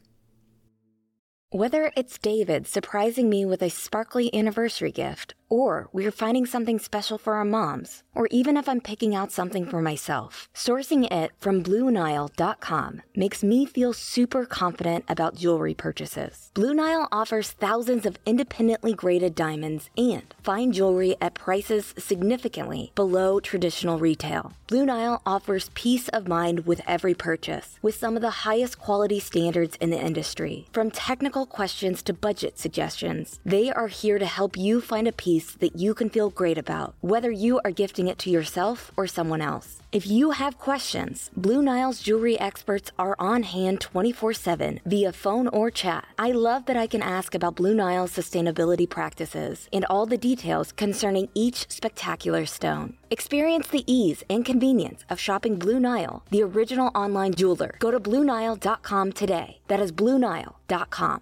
Whether 1.50 1.92
it's 1.96 2.18
David 2.18 2.66
surprising 2.66 3.30
me 3.30 3.46
with 3.46 3.62
a 3.62 3.70
sparkly 3.70 4.34
anniversary 4.34 4.92
gift, 4.92 5.36
or 5.50 5.90
we're 5.94 6.12
finding 6.12 6.46
something 6.46 6.80
special 6.80 7.18
for 7.18 7.36
our 7.36 7.46
moms, 7.46 8.02
or 8.16 8.28
even 8.32 8.58
if 8.58 8.68
I'm 8.68 8.82
picking 8.82 9.14
out 9.14 9.32
something 9.32 9.66
for 9.66 9.82
myself, 9.82 10.50
sourcing 10.54 11.12
it 11.12 11.32
from 11.40 11.62
BlueNile.com 11.62 13.02
makes 13.16 13.44
me 13.44 13.66
feel 13.66 13.94
super 13.94 14.46
confident 14.46 15.06
about 15.08 15.36
jewelry 15.36 15.74
purchases. 15.74 16.50
Blue 16.54 16.74
Nile 16.74 17.08
offers 17.12 17.52
thousands 17.52 18.06
of 18.06 18.18
independently 18.26 18.94
graded 18.94 19.36
diamonds 19.36 19.90
and 19.96 20.34
fine 20.44 20.72
jewelry 20.72 21.16
at 21.22 21.36
prices 21.36 21.94
significantly 21.98 22.92
below 22.96 23.40
traditional 23.40 24.00
retail. 24.00 24.54
Blue 24.68 24.86
Nile 24.86 25.22
offers 25.26 25.70
peace 25.76 26.10
of 26.10 26.28
mind 26.28 26.66
with 26.66 26.82
every 26.88 27.14
purchase, 27.14 27.78
with 27.82 27.96
some 27.96 28.16
of 28.16 28.22
the 28.22 28.44
highest 28.48 28.80
quality 28.80 29.20
standards 29.20 29.78
in 29.80 29.92
the 29.92 30.00
industry. 30.00 30.68
From 30.72 30.90
technical 30.90 31.46
questions 31.46 32.02
to 32.04 32.14
budget 32.14 32.58
suggestions, 32.58 33.40
they 33.46 33.72
are 33.72 33.88
here 33.88 34.18
to 34.18 34.26
help 34.26 34.58
you 34.58 34.82
find 34.82 35.08
a 35.08 35.12
piece 35.12 35.43
that 35.60 35.76
you 35.76 35.94
can 35.94 36.10
feel 36.10 36.30
great 36.30 36.58
about, 36.58 36.96
whether 37.02 37.30
you 37.30 37.60
are 37.64 37.72
gifting 37.72 38.08
it 38.08 38.18
to 38.20 38.30
yourself 38.30 38.92
or 38.96 39.08
someone 39.08 39.42
else. 39.42 39.82
If 39.92 40.08
you 40.08 40.32
have 40.32 40.58
questions, 40.58 41.30
Blue 41.38 41.62
Nile's 41.62 42.00
jewelry 42.00 42.40
experts 42.40 42.92
are 42.98 43.16
on 43.20 43.44
hand 43.44 43.82
24 43.82 44.34
7 44.34 44.80
via 44.86 45.12
phone 45.12 45.48
or 45.48 45.70
chat. 45.70 46.06
I 46.18 46.32
love 46.32 46.66
that 46.66 46.78
I 46.78 46.88
can 46.88 47.02
ask 47.02 47.36
about 47.36 47.56
Blue 47.56 47.74
Nile's 47.74 48.12
sustainability 48.12 48.90
practices 48.90 49.68
and 49.72 49.86
all 49.90 50.06
the 50.06 50.18
details 50.18 50.72
concerning 50.72 51.30
each 51.34 51.70
spectacular 51.70 52.46
stone. 52.46 52.96
Experience 53.10 53.68
the 53.68 53.84
ease 53.86 54.24
and 54.30 54.46
convenience 54.46 55.06
of 55.10 55.20
shopping 55.20 55.58
Blue 55.58 55.80
Nile, 55.80 56.24
the 56.32 56.44
original 56.44 56.92
online 56.96 57.34
jeweler. 57.34 57.76
Go 57.80 57.92
to 57.92 58.00
BlueNile.com 58.00 59.12
today. 59.14 59.58
That 59.68 59.80
is 59.80 59.92
BlueNile.com. 59.92 61.22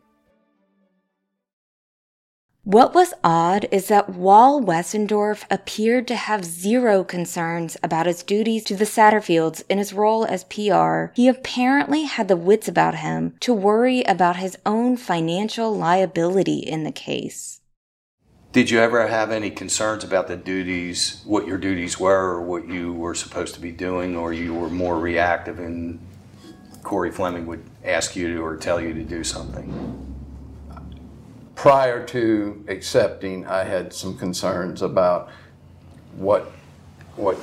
What 2.63 2.93
was 2.93 3.15
odd 3.23 3.67
is 3.71 3.87
that 3.87 4.11
while 4.11 4.61
Westendorf 4.61 5.45
appeared 5.49 6.07
to 6.09 6.15
have 6.15 6.45
zero 6.45 7.03
concerns 7.03 7.75
about 7.81 8.05
his 8.05 8.21
duties 8.21 8.63
to 8.65 8.75
the 8.75 8.85
Satterfields 8.85 9.63
in 9.67 9.79
his 9.79 9.93
role 9.93 10.25
as 10.25 10.43
PR, 10.43 11.11
he 11.15 11.27
apparently 11.27 12.03
had 12.03 12.27
the 12.27 12.37
wits 12.37 12.67
about 12.67 12.93
him 12.93 13.33
to 13.39 13.51
worry 13.51 14.03
about 14.03 14.35
his 14.35 14.59
own 14.63 14.95
financial 14.95 15.75
liability 15.75 16.59
in 16.59 16.83
the 16.83 16.91
case. 16.91 17.61
Did 18.51 18.69
you 18.69 18.77
ever 18.77 19.07
have 19.07 19.31
any 19.31 19.49
concerns 19.49 20.03
about 20.03 20.27
the 20.27 20.37
duties, 20.37 21.23
what 21.25 21.47
your 21.47 21.57
duties 21.57 21.99
were, 21.99 22.35
or 22.35 22.41
what 22.41 22.67
you 22.67 22.93
were 22.93 23.15
supposed 23.15 23.55
to 23.55 23.59
be 23.59 23.71
doing, 23.71 24.15
or 24.15 24.33
you 24.33 24.53
were 24.53 24.69
more 24.69 24.99
reactive 24.99 25.57
and 25.57 25.99
Corey 26.83 27.09
Fleming 27.09 27.47
would 27.47 27.63
ask 27.83 28.15
you 28.15 28.27
to 28.35 28.43
or 28.43 28.55
tell 28.55 28.79
you 28.79 28.93
to 28.93 29.03
do 29.03 29.23
something? 29.23 30.10
Prior 31.61 32.03
to 32.07 32.65
accepting, 32.69 33.45
I 33.45 33.63
had 33.63 33.93
some 33.93 34.17
concerns 34.17 34.81
about 34.81 35.29
what, 36.15 36.51
what 37.15 37.37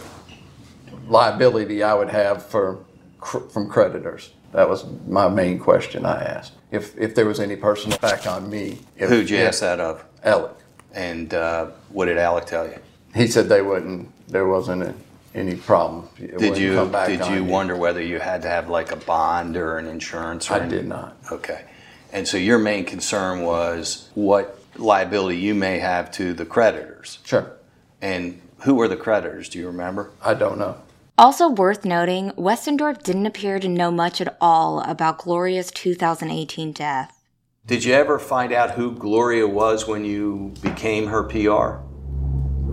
liability 1.07 1.85
I 1.85 1.95
would 1.95 2.09
have 2.09 2.45
for, 2.45 2.85
cr- 3.21 3.47
from 3.49 3.69
creditors. 3.71 4.33
That 4.51 4.69
was 4.69 4.85
my 5.07 5.29
main 5.29 5.61
question 5.61 6.05
I 6.05 6.21
asked. 6.25 6.55
If, 6.73 6.99
if 6.99 7.15
there 7.15 7.27
was 7.27 7.39
any 7.39 7.55
personal 7.55 7.97
back 7.99 8.27
on 8.27 8.51
me. 8.51 8.81
if- 8.97 9.09
Who'd 9.09 9.31
you 9.31 9.37
ask 9.39 9.61
that 9.61 9.79
of? 9.79 10.05
Alec. 10.25 10.51
And 10.93 11.33
uh, 11.33 11.67
what 11.91 12.07
did 12.07 12.19
Alec 12.19 12.47
tell 12.47 12.67
you? 12.67 12.79
He 13.15 13.29
said 13.29 13.49
they 13.49 13.63
wouldn't, 13.63 14.09
there 14.27 14.49
wasn't 14.49 14.83
a- 14.83 14.95
any 15.33 15.55
problem. 15.55 16.09
It 16.19 16.39
Did 16.39 16.59
you 16.59 16.75
come 16.75 16.91
back 16.91 17.07
did 17.07 17.25
you 17.27 17.45
me. 17.45 17.53
wonder 17.53 17.77
whether 17.77 18.03
you 18.03 18.19
had 18.19 18.43
to 18.43 18.49
have 18.49 18.69
like 18.69 18.91
a 18.91 18.97
bond 18.97 19.57
or 19.57 19.79
an 19.79 19.87
insurance? 19.87 20.51
Or 20.51 20.55
I 20.55 20.59
any- 20.59 20.71
did 20.71 20.89
not. 20.89 21.17
Okay, 21.31 21.67
and 22.13 22.27
so 22.27 22.37
your 22.37 22.59
main 22.59 22.85
concern 22.85 23.43
was 23.43 24.09
what 24.15 24.59
liability 24.77 25.39
you 25.39 25.55
may 25.55 25.79
have 25.79 26.11
to 26.13 26.33
the 26.33 26.45
creditors, 26.45 27.19
Sure. 27.25 27.53
and 28.01 28.41
who 28.61 28.75
were 28.75 28.89
the 28.89 28.97
creditors? 28.97 29.49
Do 29.49 29.59
you 29.59 29.67
remember? 29.67 30.11
I 30.23 30.35
don't 30.35 30.59
know. 30.59 30.77
Also 31.17 31.49
worth 31.49 31.85
noting, 31.85 32.31
Westendorf 32.33 33.03
didn't 33.03 33.27
appear 33.27 33.59
to 33.59 33.69
know 33.69 33.91
much 33.91 34.21
at 34.21 34.37
all 34.41 34.81
about 34.83 35.19
Gloria's 35.19 35.71
2018 35.73 36.73
death. 36.73 37.25
Did 37.67 37.85
you 37.85 37.93
ever 37.93 38.19
find 38.19 38.53
out 38.53 38.71
who 38.73 38.93
Gloria 38.95 39.47
was 39.47 39.87
when 39.87 40.05
you 40.05 40.55
became 40.63 41.09
her 41.09 41.25
PR? 41.25 41.83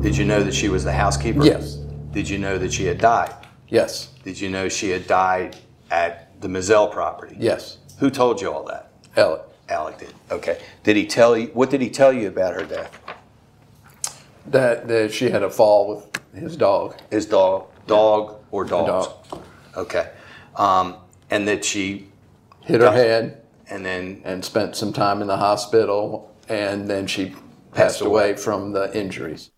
Did 0.01 0.15
you 0.15 0.25
know 0.25 0.43
that 0.43 0.53
she 0.53 0.69
was 0.69 0.83
the 0.83 0.91
housekeeper? 0.93 1.43
Yes. 1.43 1.75
Did 2.11 2.29
you 2.29 2.37
know 2.37 2.57
that 2.59 2.71
she 2.71 2.85
had 2.85 2.99
died? 2.99 3.33
Yes. 3.67 4.09
Did 4.23 4.39
you 4.39 4.49
know 4.49 4.69
she 4.69 4.91
had 4.91 5.07
died 5.07 5.57
at 5.91 6.39
the 6.41 6.47
Moselle 6.47 6.87
property? 6.87 7.35
Yes. 7.39 7.77
Who 7.99 8.09
told 8.09 8.41
you 8.41 8.51
all 8.53 8.63
that? 8.65 8.84
Alec. 9.17 9.41
Alec 9.69 9.97
did. 9.97 10.13
Okay. 10.29 10.61
Did 10.83 10.95
he 10.95 11.05
tell 11.07 11.37
you? 11.37 11.47
What 11.47 11.69
did 11.69 11.81
he 11.81 11.89
tell 11.89 12.13
you 12.13 12.27
about 12.27 12.53
her 12.53 12.65
death? 12.65 12.99
That, 14.47 14.87
that 14.87 15.11
she 15.11 15.31
had 15.31 15.41
a 15.41 15.49
fall 15.49 15.95
with 15.95 16.39
his 16.39 16.55
dog. 16.55 16.95
His 17.09 17.25
dog, 17.25 17.67
dog 17.87 18.37
or 18.51 18.63
dogs? 18.63 19.07
dog. 19.07 19.43
Okay. 19.75 20.11
Um, 20.55 20.97
and 21.31 21.47
that 21.47 21.65
she, 21.65 22.09
Hit 22.61 22.81
her 22.81 22.91
head 22.91 23.41
and 23.69 23.85
then 23.85 24.21
and 24.25 24.43
spent 24.43 24.75
some 24.75 24.93
time 24.93 25.21
in 25.21 25.27
the 25.27 25.37
hospital, 25.37 26.33
and 26.49 26.89
then 26.89 27.07
she 27.07 27.35
passed 27.73 28.01
away 28.01 28.35
from 28.35 28.71
the 28.71 28.95
injuries. 28.97 29.51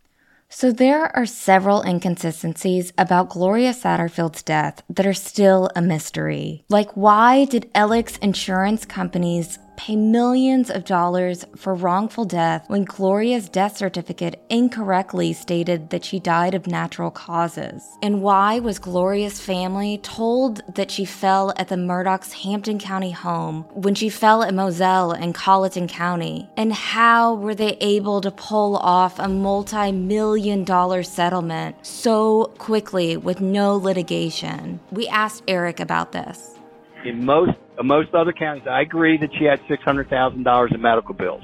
So 0.50 0.72
there 0.72 1.16
are 1.16 1.26
several 1.26 1.82
inconsistencies 1.82 2.94
about 2.98 3.30
Gloria 3.30 3.74
Satterfield's 3.74 4.44
death 4.44 4.82
that 4.90 5.06
are 5.06 5.14
still 5.14 5.70
a 5.76 5.82
mystery. 5.82 6.64
Like 6.70 6.92
why 6.92 7.46
did 7.46 7.70
Ellick's 7.76 8.18
insurance 8.18 8.86
companies 8.86 9.60
pay 9.78 9.96
millions 9.96 10.70
of 10.70 10.84
dollars 10.84 11.46
for 11.56 11.74
wrongful 11.74 12.26
death 12.26 12.66
when 12.68 12.84
Gloria's 12.84 13.48
death 13.48 13.78
certificate 13.78 14.42
incorrectly 14.50 15.32
stated 15.32 15.92
that 15.92 16.04
she 16.04 16.20
died 16.20 16.54
of 16.54 16.68
natural 16.68 17.12
causes? 17.12 17.98
And 18.02 18.22
why 18.22 18.60
was 18.60 18.80
Gloria's 18.80 19.40
family 19.40 20.00
told 20.00 20.62
that 20.76 20.92
she 20.92 21.06
fell 21.06 21.54
at 21.56 21.70
the 21.70 21.78
Murdaugh's 21.78 22.34
Hampton 22.34 22.80
County 22.80 23.12
home 23.12 23.64
when 23.74 23.96
she 23.96 24.10
fell 24.10 24.44
at 24.44 24.54
Moselle 24.54 25.14
in 25.14 25.32
Colleton 25.32 25.88
County? 25.88 26.50
And 26.58 26.74
how 26.74 27.36
were 27.36 27.56
they 27.56 27.78
able 27.80 28.20
to 28.22 28.32
pull 28.32 28.78
off 28.78 29.20
a 29.20 29.30
multi 29.30 29.92
million 29.92 30.64
dollar 30.64 31.04
settlement 31.04 31.86
so 31.86 32.54
quickly 32.58 33.16
with 33.16 33.40
no 33.40 33.76
litigation? 33.76 34.80
We 34.92 35.08
asked 35.08 35.44
Eric 35.48 35.80
about 35.80 36.12
this. 36.12 36.57
In 37.06 37.26
most 37.26 37.52
in 37.80 37.88
most 37.88 38.14
other 38.14 38.34
counties, 38.34 38.68
I 38.68 38.82
agree 38.82 39.18
that 39.18 39.30
she 39.38 39.46
had 39.46 39.62
six 39.68 39.84
hundred 39.84 40.10
thousand 40.10 40.44
dollars 40.44 40.72
in 40.74 40.82
medical 40.82 41.14
bills, 41.14 41.44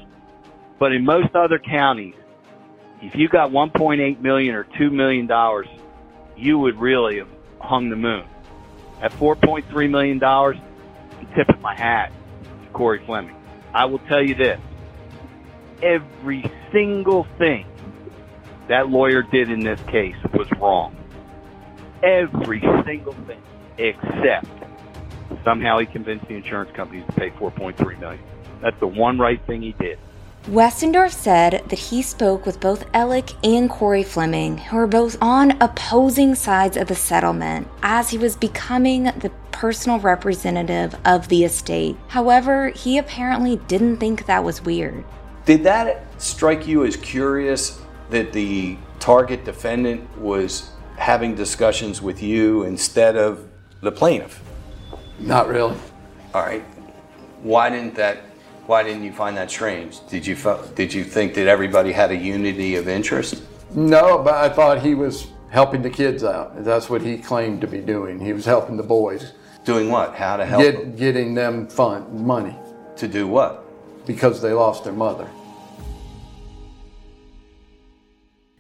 but 0.79 0.91
in 0.91 1.05
most 1.05 1.35
other 1.35 1.59
counties, 1.59 2.15
if 3.01 3.15
you 3.15 3.29
got 3.29 3.51
one 3.51 3.69
point 3.69 4.01
eight 4.01 4.21
million 4.21 4.55
or 4.55 4.65
two 4.77 4.89
million 4.89 5.27
dollars, 5.27 5.67
you 6.35 6.57
would 6.59 6.79
really 6.79 7.17
have 7.17 7.29
hung 7.59 7.89
the 7.89 7.95
moon. 7.95 8.25
At 9.01 9.13
four 9.13 9.35
point 9.35 9.65
three 9.69 9.87
million 9.87 10.19
dollars, 10.19 10.57
I'm 11.19 11.27
tipping 11.35 11.61
my 11.61 11.75
hat 11.75 12.11
to 12.63 12.69
Corey 12.71 13.03
Fleming. 13.05 13.35
I 13.73 13.85
will 13.85 13.99
tell 13.99 14.23
you 14.23 14.35
this: 14.35 14.59
every 15.81 16.49
single 16.71 17.27
thing 17.37 17.65
that 18.69 18.89
lawyer 18.89 19.21
did 19.21 19.51
in 19.51 19.59
this 19.59 19.81
case 19.83 20.15
was 20.33 20.47
wrong. 20.59 20.95
Every 22.01 22.61
single 22.85 23.13
thing, 23.13 23.41
except 23.77 24.47
somehow 25.43 25.79
he 25.79 25.85
convinced 25.85 26.27
the 26.27 26.35
insurance 26.35 26.71
companies 26.75 27.05
to 27.07 27.11
pay 27.13 27.29
4.3 27.31 27.99
million. 27.99 28.23
That's 28.61 28.79
the 28.79 28.87
one 28.87 29.17
right 29.17 29.41
thing 29.45 29.61
he 29.61 29.73
did. 29.73 29.99
Westendorf 30.47 31.11
said 31.11 31.63
that 31.69 31.79
he 31.79 32.01
spoke 32.01 32.45
with 32.45 32.59
both 32.59 32.91
Ellick 32.91 33.33
and 33.45 33.69
Corey 33.69 34.03
Fleming, 34.03 34.57
who 34.57 34.75
were 34.75 34.87
both 34.87 35.17
on 35.21 35.51
opposing 35.61 36.35
sides 36.35 36.75
of 36.75 36.89
the 36.89 36.95
settlement, 36.95 37.67
as 37.81 38.09
he 38.09 38.17
was 38.17 38.35
becoming 38.35 39.03
the 39.03 39.31
personal 39.51 39.99
representative 39.99 40.97
of 41.05 41.29
the 41.29 41.45
estate. 41.45 41.95
However, 42.09 42.69
he 42.69 42.97
apparently 42.97 43.55
didn't 43.67 43.97
think 43.97 44.25
that 44.25 44.43
was 44.43 44.61
weird. 44.61 45.05
Did 45.45 45.63
that 45.63 46.05
strike 46.21 46.67
you 46.67 46.83
as 46.83 46.97
curious 46.97 47.79
that 48.09 48.33
the 48.33 48.77
target 48.99 49.45
defendant 49.45 50.17
was 50.17 50.71
having 50.97 51.35
discussions 51.35 52.01
with 52.01 52.21
you 52.21 52.63
instead 52.63 53.15
of 53.15 53.47
the 53.79 53.91
plaintiff? 53.93 54.41
Not 55.19 55.47
really. 55.47 55.77
All 56.33 56.41
right. 56.41 56.63
Why 57.41 57.69
didn't 57.69 57.95
that? 57.95 58.17
Why 58.65 58.83
didn't 58.83 59.03
you 59.03 59.11
find 59.11 59.35
that 59.37 59.51
strange? 59.51 59.99
Did 60.07 60.25
you 60.25 60.37
did 60.75 60.93
you 60.93 61.03
think 61.03 61.33
that 61.35 61.47
everybody 61.47 61.91
had 61.91 62.11
a 62.11 62.15
unity 62.15 62.75
of 62.75 62.87
interest? 62.87 63.43
No, 63.75 64.19
but 64.19 64.35
I 64.35 64.49
thought 64.49 64.81
he 64.81 64.95
was 64.95 65.27
helping 65.49 65.81
the 65.81 65.89
kids 65.89 66.23
out. 66.23 66.63
That's 66.63 66.89
what 66.89 67.01
he 67.01 67.17
claimed 67.17 67.61
to 67.61 67.67
be 67.67 67.79
doing. 67.79 68.19
He 68.19 68.33
was 68.33 68.45
helping 68.45 68.77
the 68.77 68.83
boys, 68.83 69.33
Doing 69.65 69.89
what? 69.89 70.15
How 70.15 70.37
to 70.37 70.45
help 70.45 70.61
get, 70.61 70.95
getting 70.97 71.33
them 71.33 71.67
fun 71.67 72.25
money 72.25 72.55
to 72.97 73.07
do 73.07 73.27
what? 73.27 73.63
because 74.05 74.41
they 74.41 74.51
lost 74.51 74.83
their 74.83 74.93
mother. 74.93 75.27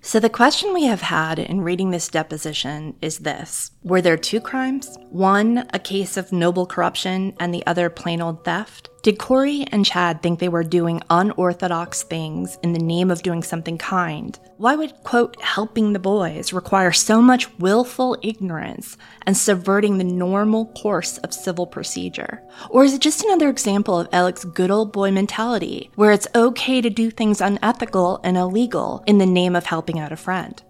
So, 0.05 0.19
the 0.19 0.29
question 0.29 0.73
we 0.73 0.83
have 0.83 0.99
had 0.99 1.39
in 1.39 1.61
reading 1.61 1.91
this 1.91 2.09
deposition 2.09 2.97
is 3.01 3.19
this 3.19 3.71
Were 3.83 4.01
there 4.01 4.17
two 4.17 4.41
crimes? 4.41 4.97
One, 5.09 5.65
a 5.73 5.79
case 5.79 6.17
of 6.17 6.33
noble 6.33 6.65
corruption, 6.65 7.33
and 7.39 7.53
the 7.53 7.65
other, 7.65 7.89
plain 7.89 8.21
old 8.21 8.43
theft? 8.43 8.89
Did 9.03 9.19
Corey 9.19 9.65
and 9.69 9.85
Chad 9.85 10.21
think 10.21 10.39
they 10.39 10.47
were 10.47 10.63
doing 10.63 11.01
unorthodox 11.09 12.03
things 12.03 12.57
in 12.63 12.71
the 12.71 12.79
name 12.79 13.11
of 13.11 13.21
doing 13.21 13.43
something 13.43 13.77
kind? 13.77 14.39
Why 14.55 14.77
would, 14.77 14.93
quote, 15.03 15.41
helping 15.41 15.91
the 15.91 15.99
boys 15.99 16.53
require 16.53 16.93
so 16.93 17.21
much 17.21 17.53
willful 17.59 18.17
ignorance 18.23 18.95
and 19.25 19.35
subverting 19.35 19.97
the 19.97 20.05
normal 20.05 20.67
course 20.67 21.17
of 21.17 21.33
civil 21.33 21.67
procedure? 21.67 22.41
Or 22.69 22.85
is 22.85 22.93
it 22.93 23.01
just 23.01 23.25
another 23.25 23.49
example 23.49 23.99
of 23.99 24.07
Alec's 24.13 24.45
good 24.45 24.71
old 24.71 24.93
boy 24.93 25.11
mentality, 25.11 25.91
where 25.95 26.13
it's 26.13 26.27
okay 26.33 26.79
to 26.79 26.89
do 26.89 27.11
things 27.11 27.41
unethical 27.41 28.21
and 28.23 28.37
illegal 28.37 29.03
in 29.05 29.17
the 29.17 29.25
name 29.25 29.57
of 29.57 29.65
helping 29.65 29.99
out 29.99 30.13
a 30.13 30.15
friend? 30.15 30.63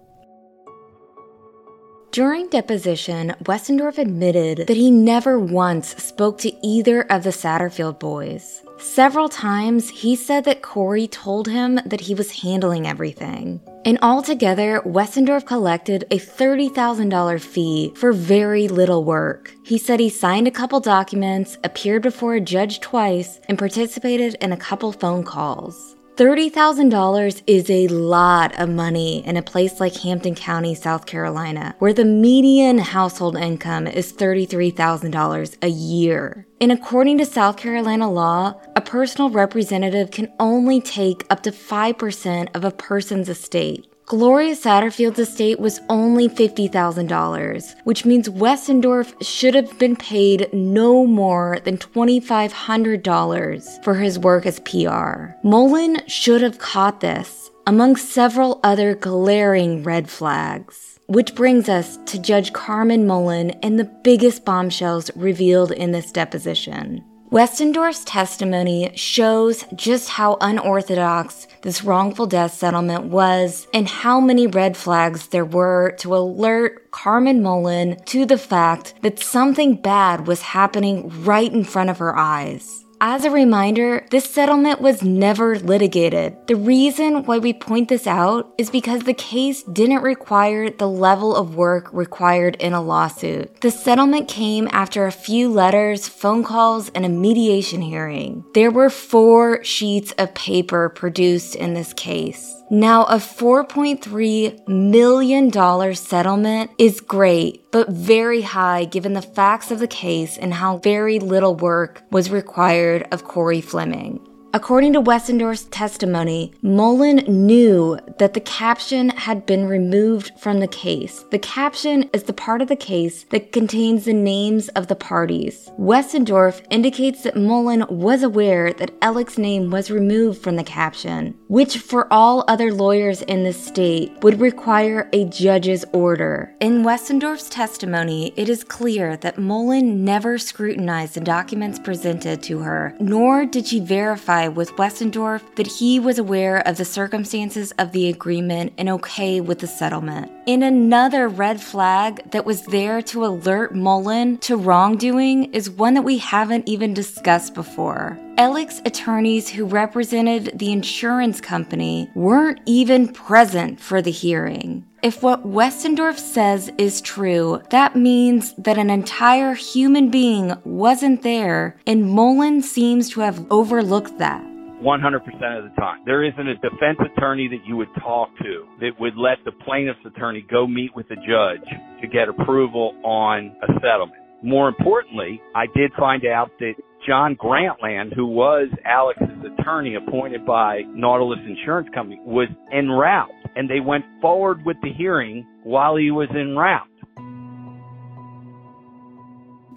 During 2.13 2.47
deposition, 2.49 3.33
Westendorf 3.45 3.97
admitted 3.97 4.67
that 4.67 4.77
he 4.77 4.91
never 4.91 5.39
once 5.39 5.95
spoke 5.95 6.37
to 6.41 6.53
either 6.63 7.01
of 7.11 7.23
the 7.23 7.31
Satterfield 7.31 7.97
boys. 7.97 8.61
Several 8.77 9.27
times, 9.27 9.89
he 9.89 10.15
said 10.15 10.43
that 10.43 10.61
Corey 10.61 11.07
told 11.07 11.47
him 11.47 11.79
that 11.87 12.01
he 12.01 12.13
was 12.13 12.41
handling 12.43 12.85
everything. 12.85 13.61
And 13.83 13.97
altogether, 14.03 14.79
Westendorf 14.85 15.47
collected 15.47 16.03
a 16.11 16.19
$30,000 16.19 17.41
fee 17.41 17.91
for 17.95 18.13
very 18.13 18.67
little 18.67 19.03
work. 19.03 19.51
He 19.65 19.79
said 19.79 19.99
he 19.99 20.09
signed 20.09 20.47
a 20.47 20.51
couple 20.51 20.79
documents, 20.79 21.57
appeared 21.63 22.03
before 22.03 22.35
a 22.35 22.39
judge 22.39 22.79
twice, 22.79 23.39
and 23.49 23.57
participated 23.57 24.35
in 24.39 24.51
a 24.51 24.57
couple 24.57 24.91
phone 24.91 25.23
calls. 25.23 25.92
$30,000 26.15 27.41
is 27.47 27.69
a 27.71 27.87
lot 27.87 28.59
of 28.59 28.69
money 28.69 29.25
in 29.25 29.35
a 29.35 29.41
place 29.41 29.79
like 29.79 29.95
Hampton 29.95 30.35
County, 30.35 30.75
South 30.75 31.07
Carolina, 31.07 31.75
where 31.79 31.93
the 31.93 32.05
median 32.05 32.77
household 32.77 33.35
income 33.35 33.87
is 33.87 34.13
$33,000 34.13 35.57
a 35.63 35.67
year. 35.67 36.45
And 36.61 36.71
according 36.71 37.17
to 37.17 37.25
South 37.25 37.57
Carolina 37.57 38.11
law, 38.11 38.61
a 38.75 38.81
personal 38.81 39.31
representative 39.31 40.11
can 40.11 40.31
only 40.39 40.79
take 40.79 41.25
up 41.31 41.41
to 41.43 41.51
5% 41.51 42.55
of 42.55 42.63
a 42.63 42.71
person's 42.71 43.27
estate. 43.27 43.92
Gloria 44.05 44.53
Satterfield's 44.53 45.19
estate 45.19 45.59
was 45.59 45.79
only 45.89 46.27
$50,000, 46.27 47.75
which 47.85 48.03
means 48.03 48.27
Westendorf 48.27 49.13
should 49.23 49.55
have 49.55 49.79
been 49.79 49.95
paid 49.95 50.49
no 50.51 51.05
more 51.05 51.59
than 51.63 51.77
$2,500 51.77 53.83
for 53.83 53.95
his 53.95 54.19
work 54.19 54.45
as 54.45 54.59
PR. 54.59 55.47
Mullen 55.47 56.05
should 56.07 56.41
have 56.41 56.59
caught 56.59 56.99
this, 56.99 57.49
among 57.65 57.95
several 57.95 58.59
other 58.61 58.93
glaring 58.93 59.83
red 59.83 60.09
flags. 60.09 60.99
Which 61.07 61.35
brings 61.35 61.69
us 61.69 61.97
to 62.05 62.19
Judge 62.19 62.53
Carmen 62.53 63.07
Mullen 63.07 63.51
and 63.61 63.79
the 63.79 63.91
biggest 64.03 64.45
bombshells 64.45 65.11
revealed 65.15 65.71
in 65.71 65.91
this 65.91 66.11
deposition. 66.11 67.03
Westendorf's 67.33 68.03
testimony 68.03 68.91
shows 68.93 69.65
just 69.73 70.07
how 70.07 70.37
unorthodox 70.39 71.47
this 71.63 71.83
wrongful 71.83 72.27
death 72.27 72.53
settlement 72.53 73.05
was 73.05 73.67
and 73.73 73.87
how 73.87 74.19
many 74.19 74.45
red 74.45 74.77
flags 74.77 75.29
there 75.29 75.43
were 75.43 75.95
to 75.97 76.15
alert 76.15 76.91
Carmen 76.91 77.41
Mullen 77.41 77.97
to 78.05 78.27
the 78.27 78.37
fact 78.37 78.93
that 79.01 79.17
something 79.17 79.73
bad 79.73 80.27
was 80.27 80.43
happening 80.43 81.11
right 81.23 81.51
in 81.51 81.63
front 81.63 81.89
of 81.89 81.97
her 81.97 82.15
eyes. 82.15 82.82
As 83.05 83.25
a 83.25 83.29
reminder, 83.29 84.05
this 84.11 84.33
settlement 84.33 84.79
was 84.79 85.03
never 85.03 85.59
litigated. 85.59 86.37
The 86.47 86.55
reason 86.55 87.25
why 87.25 87.37
we 87.37 87.51
point 87.51 87.89
this 87.89 88.07
out 88.07 88.53
is 88.57 88.69
because 88.69 89.01
the 89.01 89.13
case 89.13 89.61
didn't 89.63 90.03
require 90.03 90.69
the 90.69 90.87
level 90.87 91.35
of 91.35 91.57
work 91.57 91.91
required 91.91 92.55
in 92.61 92.71
a 92.71 92.81
lawsuit. 92.81 93.59
The 93.59 93.71
settlement 93.71 94.29
came 94.29 94.69
after 94.71 95.05
a 95.05 95.11
few 95.11 95.49
letters, 95.49 96.07
phone 96.07 96.45
calls, 96.45 96.87
and 96.95 97.05
a 97.05 97.09
mediation 97.09 97.81
hearing. 97.81 98.45
There 98.53 98.71
were 98.71 98.89
four 98.89 99.61
sheets 99.65 100.13
of 100.17 100.33
paper 100.33 100.87
produced 100.87 101.55
in 101.55 101.73
this 101.73 101.91
case. 101.91 102.62
Now, 102.73 103.03
a 103.03 103.17
$4.3 103.17 104.67
million 104.67 105.93
settlement 105.95 106.71
is 106.79 107.01
great, 107.01 107.71
but 107.71 107.87
very 107.89 108.41
high 108.41 108.85
given 108.85 109.13
the 109.13 109.21
facts 109.21 109.69
of 109.69 109.77
the 109.77 109.85
case 109.85 110.39
and 110.39 110.51
how 110.55 110.77
very 110.77 111.19
little 111.19 111.53
work 111.53 112.01
was 112.09 112.31
required 112.31 113.07
of 113.11 113.25
Corey 113.25 113.61
Fleming. 113.61 114.27
According 114.55 114.93
to 114.93 115.01
Westendorf's 115.01 115.63
testimony, 115.71 116.53
Mullen 116.61 117.25
knew 117.27 117.97
that 118.19 118.35
the 118.35 118.39
caption 118.39 119.09
had 119.09 119.47
been 119.47 119.65
removed 119.65 120.31
from 120.37 120.59
the 120.59 120.67
case. 120.67 121.25
The 121.31 121.39
caption 121.39 122.03
is 122.13 122.21
the 122.21 122.33
part 122.33 122.61
of 122.61 122.67
the 122.67 122.75
case 122.75 123.23
that 123.31 123.51
contains 123.51 124.05
the 124.05 124.13
names 124.13 124.69
of 124.69 124.89
the 124.89 124.95
parties. 124.95 125.71
Westendorf 125.79 126.63
indicates 126.69 127.23
that 127.23 127.35
Mullen 127.35 127.83
was 127.89 128.21
aware 128.21 128.71
that 128.73 128.93
Ellick's 129.01 129.39
name 129.39 129.71
was 129.71 129.89
removed 129.89 130.43
from 130.43 130.55
the 130.55 130.63
caption, 130.63 131.33
which 131.47 131.79
for 131.79 132.07
all 132.13 132.45
other 132.47 132.71
lawyers 132.71 133.23
in 133.23 133.43
the 133.43 133.53
state 133.53 134.11
would 134.21 134.39
require 134.39 135.09
a 135.13 135.25
judge's 135.25 135.83
order. 135.93 136.53
In 136.61 136.83
Westendorf's 136.83 137.49
testimony, 137.49 138.33
it 138.35 138.49
is 138.49 138.63
clear 138.63 139.17
that 139.17 139.39
Mullen 139.39 140.05
never 140.05 140.37
scrutinized 140.37 141.15
the 141.15 141.21
documents 141.21 141.79
presented 141.79 142.43
to 142.43 142.59
her, 142.59 142.95
nor 142.99 143.47
did 143.47 143.65
she 143.65 143.79
verify 143.79 144.42
with 144.47 144.75
Westendorf 144.75 145.55
that 145.55 145.67
he 145.67 145.99
was 145.99 146.19
aware 146.19 146.57
of 146.67 146.77
the 146.77 146.85
circumstances 146.85 147.71
of 147.79 147.91
the 147.91 148.09
agreement 148.09 148.73
and 148.77 148.89
okay 148.89 149.41
with 149.41 149.59
the 149.59 149.67
settlement. 149.67 150.31
In 150.45 150.63
another 150.63 151.27
red 151.27 151.61
flag 151.61 152.31
that 152.31 152.45
was 152.45 152.63
there 152.65 153.01
to 153.03 153.25
alert 153.25 153.75
Mullen 153.75 154.37
to 154.39 154.57
wrongdoing 154.57 155.53
is 155.53 155.69
one 155.69 155.93
that 155.93 156.01
we 156.01 156.17
haven't 156.17 156.67
even 156.67 156.93
discussed 156.93 157.53
before. 157.53 158.17
Ellick's 158.37 158.81
attorneys 158.85 159.49
who 159.49 159.65
represented 159.65 160.57
the 160.57 160.71
insurance 160.71 161.39
company 161.39 162.09
weren't 162.15 162.59
even 162.65 163.07
present 163.13 163.79
for 163.79 164.01
the 164.01 164.11
hearing. 164.11 164.85
If 165.03 165.21
what 165.21 165.45
Westendorf 165.45 166.17
says 166.17 166.71
is 166.77 167.01
true, 167.01 167.61
that 167.71 167.93
means 167.93 168.53
that 168.53 168.77
an 168.77 168.89
entire 168.89 169.53
human 169.53 170.09
being 170.09 170.53
wasn't 170.63 171.23
there, 171.23 171.75
and 171.85 172.09
Mullen 172.09 172.61
seems 172.61 173.09
to 173.09 173.19
have 173.19 173.45
overlooked 173.51 174.17
that. 174.19 174.41
100% 174.81 175.57
of 175.57 175.63
the 175.65 175.73
time. 175.77 175.99
There 176.05 176.23
isn't 176.23 176.47
a 176.47 176.55
defense 176.55 176.99
attorney 177.01 177.49
that 177.49 177.65
you 177.67 177.75
would 177.75 177.93
talk 177.99 178.29
to 178.43 178.65
that 178.79 178.91
would 178.97 179.17
let 179.17 179.39
the 179.43 179.51
plaintiff's 179.51 180.05
attorney 180.05 180.45
go 180.49 180.67
meet 180.67 180.95
with 180.95 181.09
the 181.09 181.15
judge 181.15 181.67
to 181.99 182.07
get 182.07 182.29
approval 182.29 182.95
on 183.03 183.53
a 183.61 183.73
settlement. 183.81 184.22
More 184.43 184.67
importantly, 184.67 185.41
I 185.55 185.65
did 185.73 185.91
find 185.97 186.25
out 186.25 186.51
that 186.59 186.73
John 187.07 187.35
Grantland, 187.35 188.13
who 188.13 188.27
was 188.27 188.69
Alex's 188.85 189.27
attorney 189.57 189.95
appointed 189.95 190.45
by 190.45 190.81
Nautilus 190.87 191.39
Insurance 191.47 191.87
Company, 191.93 192.19
was 192.23 192.49
en 192.71 192.89
route 192.89 193.29
and 193.55 193.69
they 193.69 193.79
went 193.79 194.05
forward 194.21 194.65
with 194.65 194.77
the 194.81 194.91
hearing 194.91 195.45
while 195.63 195.95
he 195.95 196.11
was 196.11 196.27
en 196.31 196.55
route. 196.55 196.87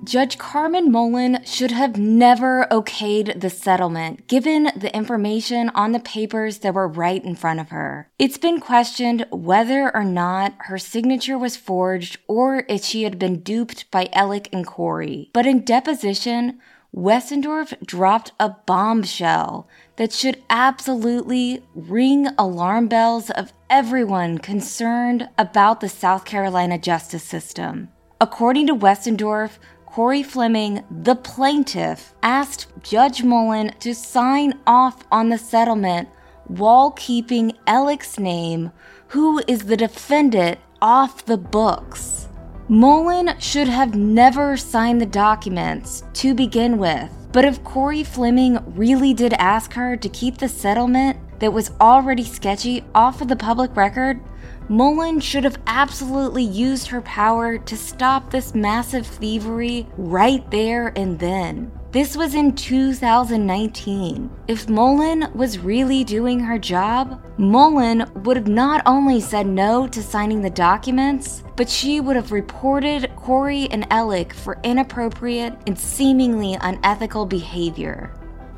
Judge 0.06 0.38
Carmen 0.38 0.92
Mullen 0.92 1.40
should 1.44 1.72
have 1.72 1.98
never 1.98 2.68
okayed 2.70 3.40
the 3.40 3.50
settlement, 3.50 4.28
given 4.28 4.70
the 4.76 4.94
information 4.94 5.68
on 5.70 5.90
the 5.90 5.98
papers 5.98 6.58
that 6.58 6.74
were 6.74 6.86
right 6.86 7.24
in 7.24 7.34
front 7.34 7.58
of 7.58 7.70
her. 7.70 8.08
It's 8.16 8.38
been 8.38 8.60
questioned 8.60 9.26
whether 9.32 9.92
or 9.92 10.04
not 10.04 10.54
her 10.60 10.78
signature 10.78 11.36
was 11.36 11.56
forged 11.56 12.18
or 12.28 12.64
if 12.68 12.84
she 12.84 13.02
had 13.02 13.18
been 13.18 13.40
duped 13.40 13.90
by 13.90 14.04
Ellick 14.12 14.48
and 14.52 14.64
Corey. 14.64 15.30
But 15.32 15.44
in 15.44 15.64
deposition, 15.64 16.60
Westendorf 16.94 17.74
dropped 17.84 18.30
a 18.38 18.50
bombshell 18.64 19.68
that 19.96 20.12
should 20.12 20.40
absolutely 20.48 21.64
ring 21.74 22.28
alarm 22.38 22.86
bells 22.86 23.28
of 23.30 23.52
everyone 23.68 24.38
concerned 24.38 25.28
about 25.36 25.80
the 25.80 25.88
South 25.88 26.24
Carolina 26.24 26.78
justice 26.78 27.24
system. 27.24 27.88
According 28.18 28.68
to 28.68 28.74
Westendorf, 28.74 29.58
Corey 29.96 30.22
Fleming, 30.22 30.84
the 30.90 31.16
plaintiff, 31.16 32.12
asked 32.22 32.66
Judge 32.82 33.22
Mullen 33.22 33.72
to 33.80 33.94
sign 33.94 34.52
off 34.66 35.02
on 35.10 35.30
the 35.30 35.38
settlement 35.38 36.10
while 36.48 36.90
keeping 36.90 37.56
Ellick's 37.66 38.18
name, 38.18 38.72
who 39.08 39.42
is 39.48 39.62
the 39.62 39.76
defendant, 39.78 40.58
off 40.82 41.24
the 41.24 41.38
books. 41.38 42.28
Mullen 42.68 43.40
should 43.40 43.68
have 43.68 43.94
never 43.94 44.54
signed 44.58 45.00
the 45.00 45.06
documents 45.06 46.04
to 46.12 46.34
begin 46.34 46.76
with, 46.76 47.10
but 47.32 47.46
if 47.46 47.64
Corey 47.64 48.04
Fleming 48.04 48.58
really 48.76 49.14
did 49.14 49.32
ask 49.38 49.72
her 49.72 49.96
to 49.96 50.08
keep 50.10 50.36
the 50.36 50.48
settlement 50.50 51.16
that 51.40 51.54
was 51.54 51.72
already 51.80 52.24
sketchy 52.24 52.84
off 52.94 53.22
of 53.22 53.28
the 53.28 53.36
public 53.36 53.74
record, 53.74 54.20
Mullen 54.68 55.20
should 55.20 55.44
have 55.44 55.60
absolutely 55.68 56.42
used 56.42 56.88
her 56.88 57.00
power 57.02 57.56
to 57.56 57.76
stop 57.76 58.32
this 58.32 58.52
massive 58.52 59.06
thievery 59.06 59.86
right 59.96 60.50
there 60.50 60.92
and 60.96 61.16
then. 61.20 61.70
This 61.92 62.16
was 62.16 62.34
in 62.34 62.52
2019. 62.52 64.28
If 64.48 64.68
Mullen 64.68 65.30
was 65.36 65.60
really 65.60 66.02
doing 66.02 66.40
her 66.40 66.58
job, 66.58 67.22
Mullen 67.38 68.10
would 68.24 68.36
have 68.36 68.48
not 68.48 68.82
only 68.86 69.20
said 69.20 69.46
no 69.46 69.86
to 69.86 70.02
signing 70.02 70.42
the 70.42 70.50
documents, 70.50 71.44
but 71.54 71.70
she 71.70 72.00
would 72.00 72.16
have 72.16 72.32
reported 72.32 73.14
Corey 73.14 73.68
and 73.70 73.88
Ellick 73.90 74.32
for 74.32 74.58
inappropriate 74.64 75.54
and 75.68 75.78
seemingly 75.78 76.58
unethical 76.60 77.24
behavior. 77.24 78.12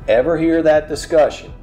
Ever 0.07 0.39
hear 0.39 0.63
that 0.63 0.89
discussion? 0.89 1.53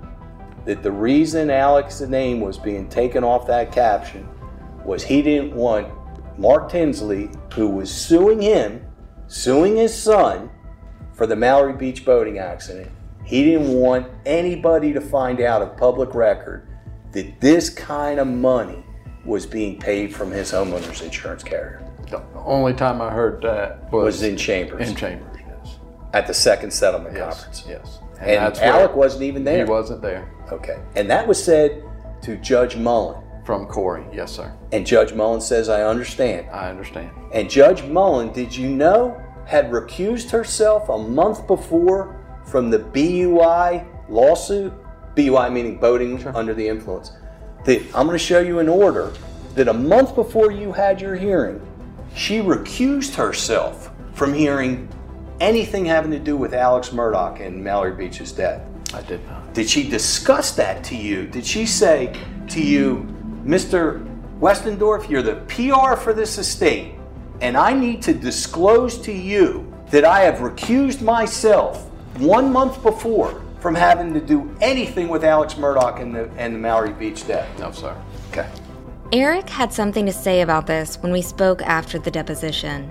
That 0.66 0.84
the 0.84 0.92
reason 0.92 1.50
Alex's 1.50 2.08
name 2.08 2.40
was 2.40 2.58
being 2.58 2.88
taken 2.88 3.24
off 3.24 3.48
that 3.48 3.72
caption 3.72 4.28
was 4.86 5.02
he 5.04 5.22
didn't 5.22 5.54
want 5.54 5.88
Mark 6.38 6.70
Tinsley, 6.70 7.30
who 7.54 7.68
was 7.68 7.90
suing 7.90 8.40
him, 8.40 8.84
suing 9.26 9.76
his 9.76 9.94
son 9.94 10.50
for 11.14 11.26
the 11.26 11.36
Mallory 11.36 11.72
Beach 11.72 12.04
boating 12.04 12.38
accident. 12.38 12.90
He 13.24 13.42
didn't 13.44 13.72
want 13.72 14.06
anybody 14.24 14.92
to 14.92 15.00
find 15.00 15.40
out 15.40 15.62
of 15.62 15.76
public 15.76 16.14
record 16.14 16.68
that 17.12 17.40
this 17.40 17.70
kind 17.70 18.20
of 18.20 18.26
money 18.28 18.84
was 19.24 19.46
being 19.46 19.78
paid 19.78 20.14
from 20.14 20.30
his 20.30 20.52
homeowner's 20.52 21.00
insurance 21.00 21.42
carrier. 21.42 21.82
The 22.08 22.22
only 22.36 22.72
time 22.74 23.00
I 23.00 23.10
heard 23.10 23.42
that 23.42 23.90
was, 23.92 24.04
Was 24.04 24.22
in 24.22 24.36
chambers. 24.36 24.88
In 24.88 24.94
chambers, 24.94 25.36
yes. 25.48 25.78
At 26.12 26.28
the 26.28 26.34
second 26.34 26.70
settlement 26.70 27.16
Yes, 27.16 27.34
conference. 27.34 27.64
yes. 27.68 27.98
And, 28.20 28.30
that's 28.40 28.60
Alec 28.60 28.94
wasn't 28.94 29.24
even 29.24 29.42
there. 29.42 29.64
He 29.64 29.70
wasn't 29.70 30.02
there. 30.02 30.30
Okay. 30.52 30.78
And 30.94 31.10
that 31.10 31.26
was 31.26 31.42
said 31.42 31.82
to 32.22 32.36
Judge 32.36 32.76
Mullen. 32.76 33.20
From 33.46 33.66
Corey, 33.66 34.04
yes, 34.12 34.32
sir. 34.32 34.52
And 34.72 34.84
Judge 34.84 35.12
Mullen 35.12 35.40
says, 35.40 35.68
I 35.68 35.82
understand. 35.82 36.50
I 36.50 36.68
understand. 36.68 37.12
And 37.32 37.48
Judge 37.48 37.84
Mullen, 37.84 38.32
did 38.32 38.54
you 38.54 38.68
know, 38.68 39.22
had 39.46 39.70
recused 39.70 40.30
herself 40.30 40.88
a 40.88 40.98
month 40.98 41.46
before 41.46 42.20
from 42.44 42.70
the 42.70 42.80
BUI 42.80 43.84
lawsuit? 44.08 44.72
BUI 45.14 45.48
meaning 45.50 45.78
boating 45.78 46.26
under 46.26 46.54
the 46.54 46.66
influence. 46.66 47.12
That 47.64 47.82
I'm 47.94 48.08
going 48.08 48.18
to 48.18 48.24
show 48.24 48.40
you 48.40 48.58
an 48.58 48.68
order 48.68 49.12
that 49.54 49.68
a 49.68 49.72
month 49.72 50.16
before 50.16 50.50
you 50.50 50.72
had 50.72 51.00
your 51.00 51.14
hearing, 51.14 51.64
she 52.16 52.40
recused 52.40 53.14
herself 53.14 53.92
from 54.12 54.34
hearing 54.34 54.88
anything 55.38 55.84
having 55.84 56.10
to 56.10 56.18
do 56.18 56.36
with 56.36 56.52
Alex 56.52 56.88
Murdaugh 56.88 57.40
and 57.40 57.62
Mallory 57.62 57.94
Beach's 57.94 58.32
death. 58.32 58.62
I 58.92 59.02
did 59.02 59.24
not. 59.28 59.54
Did 59.54 59.70
she 59.70 59.88
discuss 59.88 60.50
that 60.56 60.82
to 60.84 60.96
you? 60.96 61.28
Did 61.28 61.46
she 61.46 61.64
say 61.64 62.12
to 62.48 62.60
you, 62.60 63.15
Mr. 63.46 64.04
Westendorf, 64.40 65.08
you're 65.08 65.22
the 65.22 65.36
PR 65.46 65.94
for 65.94 66.12
this 66.12 66.36
estate, 66.36 66.96
and 67.40 67.56
I 67.56 67.72
need 67.72 68.02
to 68.02 68.12
disclose 68.12 68.98
to 69.02 69.12
you 69.12 69.72
that 69.90 70.04
I 70.04 70.22
have 70.22 70.38
recused 70.38 71.00
myself 71.00 71.88
one 72.18 72.52
month 72.52 72.82
before 72.82 73.40
from 73.60 73.76
having 73.76 74.12
to 74.14 74.20
do 74.20 74.52
anything 74.60 75.06
with 75.06 75.22
Alex 75.22 75.54
Murdaugh 75.54 76.00
and 76.00 76.12
the, 76.12 76.28
and 76.36 76.56
the 76.56 76.58
Mallory 76.58 76.92
Beach 76.92 77.24
death? 77.24 77.48
No, 77.60 77.70
sir. 77.70 77.96
Okay. 78.30 78.50
Eric 79.12 79.48
had 79.48 79.72
something 79.72 80.06
to 80.06 80.12
say 80.12 80.40
about 80.40 80.66
this 80.66 81.00
when 81.00 81.12
we 81.12 81.22
spoke 81.22 81.62
after 81.62 82.00
the 82.00 82.10
deposition. 82.10 82.90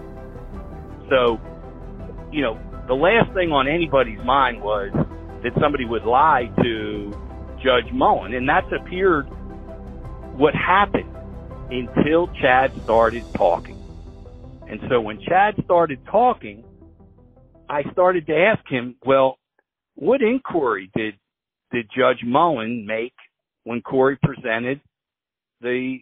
So, 1.10 1.38
you 2.32 2.42
know, 2.42 2.58
the 2.88 2.96
last 2.96 3.30
thing 3.34 3.52
on 3.52 3.68
anybody's 3.68 4.24
mind 4.24 4.62
was 4.62 4.90
that 5.44 5.52
somebody 5.60 5.84
would 5.84 6.06
lie 6.06 6.50
to 6.64 7.12
Judge 7.62 7.92
Mullen, 7.92 8.34
and 8.34 8.48
that's 8.48 8.72
appeared 8.72 9.28
what 10.38 10.54
happened 10.54 11.10
until 11.72 12.28
Chad 12.42 12.72
started 12.84 13.24
talking. 13.34 13.78
And 14.68 14.80
so 14.90 15.00
when 15.00 15.20
Chad 15.22 15.56
started 15.64 16.00
talking, 16.12 16.64
I 17.70 17.84
started 17.92 18.28
to 18.28 18.36
ask 18.36 18.68
him, 18.68 18.96
well, 19.06 19.40
what 19.96 20.22
inquiry 20.22 20.92
did 20.96 21.16
did 21.72 21.90
Judge 21.96 22.20
Mullen 22.24 22.86
make 22.86 23.14
when 23.64 23.82
Corey 23.82 24.18
presented 24.22 24.82
the 25.62 26.00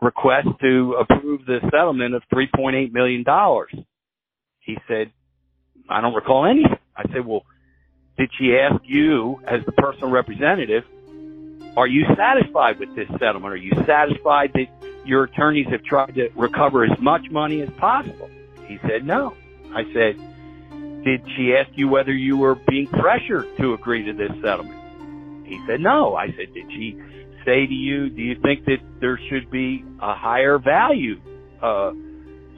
request 0.00 0.48
to 0.60 0.96
approve 1.00 1.44
the 1.46 1.58
settlement 1.70 2.14
of 2.14 2.22
$3.8 2.32 2.92
million? 2.92 3.24
He 4.60 4.76
said, 4.88 5.12
I 5.88 6.00
don't 6.00 6.14
recall 6.14 6.46
anything. 6.46 6.78
I 6.96 7.02
said, 7.12 7.26
well, 7.26 7.42
did 8.18 8.30
she 8.38 8.56
ask 8.56 8.82
you 8.84 9.40
as 9.46 9.60
the 9.66 9.72
personal 9.72 10.10
representative, 10.10 10.84
are 11.76 11.86
you 11.86 12.04
satisfied 12.16 12.78
with 12.78 12.94
this 12.96 13.08
settlement? 13.18 13.52
Are 13.52 13.56
you 13.56 13.72
satisfied 13.86 14.52
that 14.54 14.66
your 15.04 15.24
attorneys 15.24 15.66
have 15.68 15.82
tried 15.84 16.14
to 16.14 16.30
recover 16.34 16.84
as 16.84 16.98
much 16.98 17.30
money 17.30 17.60
as 17.60 17.70
possible? 17.78 18.30
He 18.66 18.78
said, 18.88 19.04
no. 19.04 19.34
I 19.74 19.84
said, 19.92 20.16
did 21.04 21.22
she 21.36 21.54
ask 21.54 21.70
you 21.74 21.88
whether 21.88 22.12
you 22.12 22.36
were 22.36 22.54
being 22.54 22.86
pressured 22.86 23.46
to 23.58 23.74
agree 23.74 24.04
to 24.04 24.12
this 24.12 24.32
settlement? 24.42 25.46
He 25.46 25.60
said, 25.66 25.80
no. 25.80 26.16
I 26.16 26.28
said, 26.28 26.52
did 26.54 26.70
she 26.70 26.98
say 27.44 27.66
to 27.66 27.74
you, 27.74 28.08
do 28.10 28.22
you 28.22 28.36
think 28.42 28.64
that 28.64 28.78
there 29.00 29.20
should 29.28 29.50
be 29.50 29.84
a 30.00 30.14
higher 30.14 30.58
value, 30.58 31.20
uh, 31.62 31.92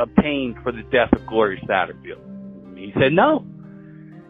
obtained 0.01 0.57
for 0.63 0.73
the 0.73 0.83
death 0.93 1.13
of 1.13 1.27
Gloria 1.27 1.61
Satterfield? 1.67 2.79
He 2.79 2.93
said, 2.99 3.13
no. 3.13 3.45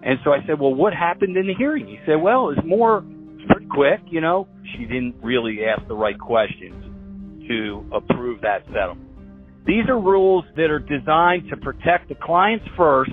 And 0.02 0.18
so 0.24 0.32
I 0.32 0.44
said, 0.46 0.58
well, 0.58 0.74
what 0.74 0.94
happened 0.94 1.36
in 1.36 1.46
the 1.46 1.54
hearing? 1.54 1.86
He 1.86 1.98
said, 2.06 2.16
well, 2.16 2.50
it's 2.50 2.64
more 2.64 3.04
pretty 3.48 3.66
quick, 3.66 4.00
you 4.06 4.20
know. 4.20 4.48
She 4.76 4.84
didn't 4.84 5.16
really 5.22 5.64
ask 5.64 5.86
the 5.88 5.94
right 5.94 6.18
questions 6.18 6.84
to 7.48 7.84
approve 7.92 8.40
that 8.42 8.64
settlement. 8.66 9.08
These 9.66 9.88
are 9.88 9.98
rules 9.98 10.44
that 10.56 10.70
are 10.70 10.78
designed 10.78 11.48
to 11.50 11.56
protect 11.56 12.08
the 12.08 12.14
clients 12.14 12.64
first, 12.76 13.12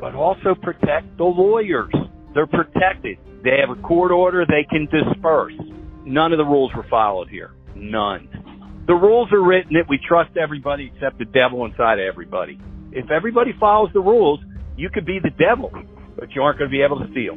but 0.00 0.14
also 0.14 0.54
protect 0.54 1.16
the 1.16 1.24
lawyers. 1.24 1.92
They're 2.34 2.46
protected. 2.46 3.18
They 3.42 3.58
have 3.58 3.76
a 3.76 3.80
court 3.82 4.12
order 4.12 4.44
they 4.46 4.66
can 4.68 4.86
disperse. 4.86 5.54
None 6.04 6.32
of 6.32 6.38
the 6.38 6.44
rules 6.44 6.72
were 6.74 6.86
followed 6.88 7.28
here. 7.28 7.52
None. 7.74 8.28
The 8.86 8.94
rules 8.94 9.32
are 9.32 9.42
written 9.42 9.74
that 9.74 9.88
we 9.88 9.98
trust 9.98 10.36
everybody 10.36 10.92
except 10.94 11.18
the 11.18 11.24
devil 11.24 11.64
inside 11.64 11.98
of 11.98 12.06
everybody. 12.06 12.58
If 12.92 13.10
everybody 13.10 13.52
follows 13.58 13.90
the 13.92 14.00
rules, 14.00 14.40
you 14.76 14.90
could 14.90 15.06
be 15.06 15.18
the 15.22 15.30
devil, 15.30 15.70
but 16.16 16.32
you 16.34 16.42
aren't 16.42 16.58
going 16.58 16.70
to 16.70 16.76
be 16.76 16.82
able 16.82 16.98
to 16.98 17.10
steal. 17.12 17.36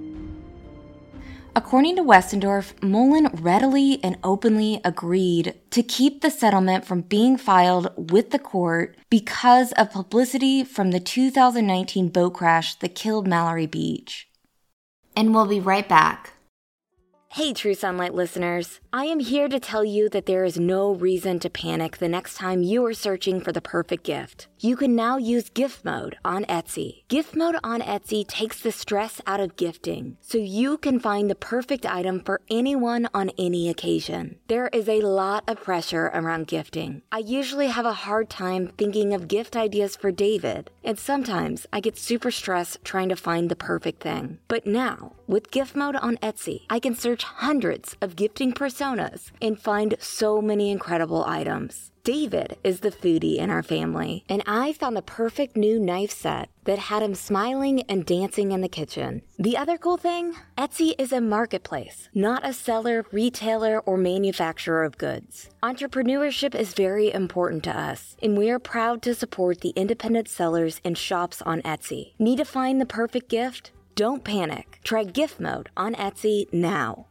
According 1.55 1.97
to 1.97 2.03
Westendorf, 2.03 2.81
Mullen 2.81 3.27
readily 3.27 3.99
and 4.03 4.17
openly 4.23 4.81
agreed 4.83 5.53
to 5.69 5.83
keep 5.83 6.21
the 6.21 6.31
settlement 6.31 6.83
from 6.83 7.01
being 7.01 7.37
filed 7.37 7.91
with 7.95 8.31
the 8.31 8.39
court 8.39 8.97
because 9.11 9.71
of 9.73 9.91
publicity 9.91 10.63
from 10.63 10.89
the 10.89 10.99
2019 10.99 12.09
boat 12.09 12.31
crash 12.31 12.73
that 12.75 12.95
killed 12.95 13.27
Mallory 13.27 13.67
Beach. 13.67 14.27
And 15.15 15.31
we'll 15.31 15.45
be 15.45 15.59
right 15.59 15.87
back. 15.87 16.32
Hey, 17.33 17.51
True 17.51 17.73
Sunlight 17.73 18.13
listeners. 18.13 18.79
I 18.93 19.05
am 19.05 19.19
here 19.19 19.47
to 19.47 19.59
tell 19.59 19.83
you 19.83 20.07
that 20.09 20.27
there 20.27 20.43
is 20.43 20.59
no 20.59 20.91
reason 20.91 21.39
to 21.39 21.49
panic 21.49 21.97
the 21.97 22.07
next 22.07 22.35
time 22.35 22.61
you 22.61 22.85
are 22.85 22.93
searching 22.93 23.41
for 23.41 23.51
the 23.51 23.59
perfect 23.59 24.03
gift. 24.03 24.47
You 24.59 24.75
can 24.75 24.95
now 24.95 25.17
use 25.17 25.49
gift 25.49 25.83
mode 25.83 26.15
on 26.23 26.45
Etsy. 26.45 27.01
Gift 27.07 27.35
mode 27.35 27.55
on 27.63 27.81
Etsy 27.81 28.23
takes 28.25 28.61
the 28.61 28.71
stress 28.71 29.19
out 29.25 29.39
of 29.39 29.55
gifting 29.55 30.17
so 30.21 30.37
you 30.37 30.77
can 30.77 30.99
find 30.99 31.27
the 31.27 31.33
perfect 31.33 31.87
item 31.87 32.21
for 32.23 32.39
anyone 32.51 33.09
on 33.15 33.31
any 33.39 33.67
occasion. 33.67 34.37
There 34.47 34.67
is 34.67 34.87
a 34.87 35.01
lot 35.01 35.43
of 35.47 35.63
pressure 35.63 36.11
around 36.13 36.45
gifting. 36.45 37.01
I 37.11 37.17
usually 37.17 37.67
have 37.67 37.87
a 37.87 37.93
hard 37.93 38.29
time 38.29 38.67
thinking 38.77 39.11
of 39.11 39.27
gift 39.27 39.55
ideas 39.55 39.95
for 39.95 40.11
David, 40.11 40.69
and 40.83 40.99
sometimes 40.99 41.65
I 41.73 41.79
get 41.79 41.97
super 41.97 42.29
stressed 42.29 42.85
trying 42.85 43.09
to 43.09 43.15
find 43.15 43.49
the 43.49 43.55
perfect 43.55 44.03
thing. 44.03 44.37
But 44.47 44.67
now, 44.67 45.13
with 45.33 45.49
gift 45.49 45.75
mode 45.75 45.95
on 45.95 46.15
Etsy, 46.17 46.61
I 46.69 46.77
can 46.79 46.93
search 46.93 47.23
hundreds 47.23 47.97
of 48.01 48.15
gifting 48.15 48.53
personas 48.53 49.31
and 49.41 49.59
find 49.59 49.95
so 49.99 50.43
many 50.43 50.69
incredible 50.69 51.25
items. 51.25 51.89
David 52.03 52.57
is 52.63 52.81
the 52.81 52.91
foodie 52.91 53.37
in 53.37 53.49
our 53.49 53.63
family, 53.63 54.25
and 54.29 54.43
I 54.45 54.73
found 54.73 54.95
the 54.95 55.01
perfect 55.01 55.57
new 55.57 55.79
knife 55.79 56.11
set 56.11 56.49
that 56.65 56.77
had 56.77 57.01
him 57.01 57.15
smiling 57.15 57.81
and 57.89 58.05
dancing 58.05 58.51
in 58.51 58.61
the 58.61 58.69
kitchen. 58.69 59.23
The 59.39 59.57
other 59.57 59.79
cool 59.79 59.97
thing 59.97 60.35
Etsy 60.55 60.93
is 60.99 61.11
a 61.11 61.19
marketplace, 61.19 62.09
not 62.13 62.45
a 62.45 62.53
seller, 62.53 63.03
retailer, 63.11 63.79
or 63.79 63.97
manufacturer 63.97 64.83
of 64.83 64.99
goods. 64.99 65.49
Entrepreneurship 65.63 66.53
is 66.53 66.75
very 66.75 67.11
important 67.11 67.63
to 67.63 67.75
us, 67.75 68.17
and 68.21 68.37
we 68.37 68.51
are 68.51 68.59
proud 68.59 69.01
to 69.01 69.15
support 69.15 69.61
the 69.61 69.73
independent 69.75 70.27
sellers 70.29 70.79
and 70.85 70.95
shops 70.95 71.41
on 71.41 71.63
Etsy. 71.63 72.13
Need 72.19 72.37
to 72.37 72.45
find 72.45 72.79
the 72.79 72.85
perfect 72.85 73.29
gift? 73.29 73.71
Don't 73.95 74.23
panic. 74.23 74.79
Try 74.83 75.03
gift 75.03 75.39
mode 75.39 75.69
on 75.77 75.93
Etsy 75.93 76.51
now. 76.51 77.05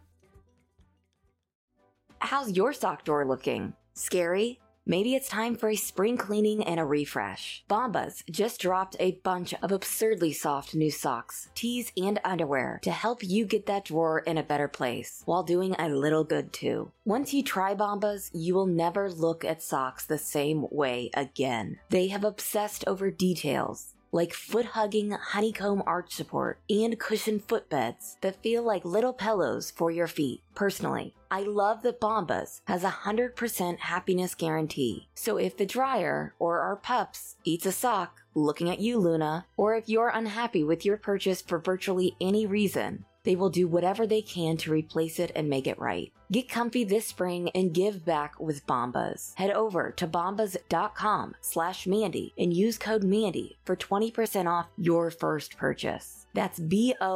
How's 2.19 2.57
your 2.57 2.73
sock 2.73 3.05
drawer 3.05 3.25
looking? 3.25 3.75
Scary? 3.95 4.59
Maybe 4.85 5.15
it's 5.15 5.29
time 5.29 5.55
for 5.55 5.69
a 5.69 5.77
spring 5.77 6.17
cleaning 6.17 6.65
and 6.65 6.81
a 6.81 6.85
refresh. 6.85 7.63
Bombas 7.71 8.25
just 8.29 8.61
dropped 8.61 8.97
a 8.99 9.21
bunch 9.23 9.55
of 9.63 9.71
absurdly 9.71 10.33
soft 10.33 10.75
new 10.75 10.91
socks, 10.91 11.51
tees, 11.55 11.93
and 11.97 12.19
underwear 12.25 12.81
to 12.83 12.91
help 12.91 13.23
you 13.23 13.45
get 13.45 13.67
that 13.67 13.85
drawer 13.85 14.19
in 14.19 14.37
a 14.37 14.43
better 14.43 14.67
place 14.67 15.23
while 15.25 15.45
doing 15.45 15.77
a 15.79 15.89
little 15.89 16.25
good 16.25 16.53
too. 16.53 16.91
Once 17.05 17.33
you 17.33 17.45
try 17.45 17.77
Bombas, 17.77 18.31
you 18.35 18.57
will 18.57 18.67
never 18.67 19.09
look 19.09 19.45
at 19.45 19.63
socks 19.63 20.05
the 20.05 20.19
same 20.19 20.67
way 20.73 21.11
again. 21.15 21.79
They 21.91 22.09
have 22.09 22.25
obsessed 22.25 22.83
over 22.89 23.13
details 23.13 23.95
like 24.13 24.35
foot 24.35 24.67
hugging 24.67 25.11
honeycomb 25.11 25.83
arch 25.87 26.15
support 26.15 26.61
and 26.69 27.01
cushioned 27.01 27.47
footbeds 27.49 28.21
that 28.21 28.43
feel 28.43 28.63
like 28.63 28.85
little 28.85 29.15
pillows 29.15 29.71
for 29.71 29.91
your 29.91 30.07
feet. 30.07 30.43
Personally, 30.55 31.15
I 31.31 31.43
love 31.43 31.83
that 31.83 32.01
Bombas 32.01 32.61
has 32.67 32.85
a 32.85 32.91
100% 32.91 33.79
happiness 33.79 34.35
guarantee. 34.35 35.09
So 35.15 35.39
if 35.39 35.57
the 35.57 35.65
dryer 35.65 36.35
or 36.39 36.61
our 36.61 36.77
pups 36.77 37.37
eats 37.43 37.65
a 37.65 37.73
sock, 37.73 38.21
looking 38.35 38.69
at 38.69 38.81
you, 38.81 38.99
Luna, 38.99 39.47
or 39.57 39.75
if 39.75 39.89
you're 39.89 40.09
unhappy 40.09 40.63
with 40.63 40.85
your 40.85 40.99
purchase 40.99 41.41
for 41.41 41.59
virtually 41.59 42.15
any 42.21 42.47
reason, 42.47 43.07
they 43.25 43.37
will 43.37 43.51
do 43.51 43.67
whatever 43.69 44.07
they 44.07 44.23
can 44.23 44.57
to 44.59 44.71
replace 44.71 45.19
it 45.19 45.33
and 45.35 45.49
make 45.49 45.67
it 45.67 45.79
right. 45.79 46.13
Get 46.31 46.49
comfy 46.49 46.85
this 46.85 47.07
spring 47.07 47.51
and 47.55 47.73
give 47.75 48.05
back 48.05 48.41
with 48.41 48.67
Bombas. 48.67 49.35
Head 49.37 49.51
over 49.51 49.91
to 49.93 50.07
bombas.com 50.07 51.35
slash 51.41 51.87
Mandy 51.87 52.33
and 52.39 52.55
use 52.55 52.79
code 52.79 53.05
Mandy 53.05 53.59
for 53.65 53.77
20% 53.77 54.47
off 54.47 54.69
your 54.77 55.11
first 55.11 55.57
purchase. 55.57 56.27
That's 56.35 56.59
B-O-M-B-A-S 56.59 57.11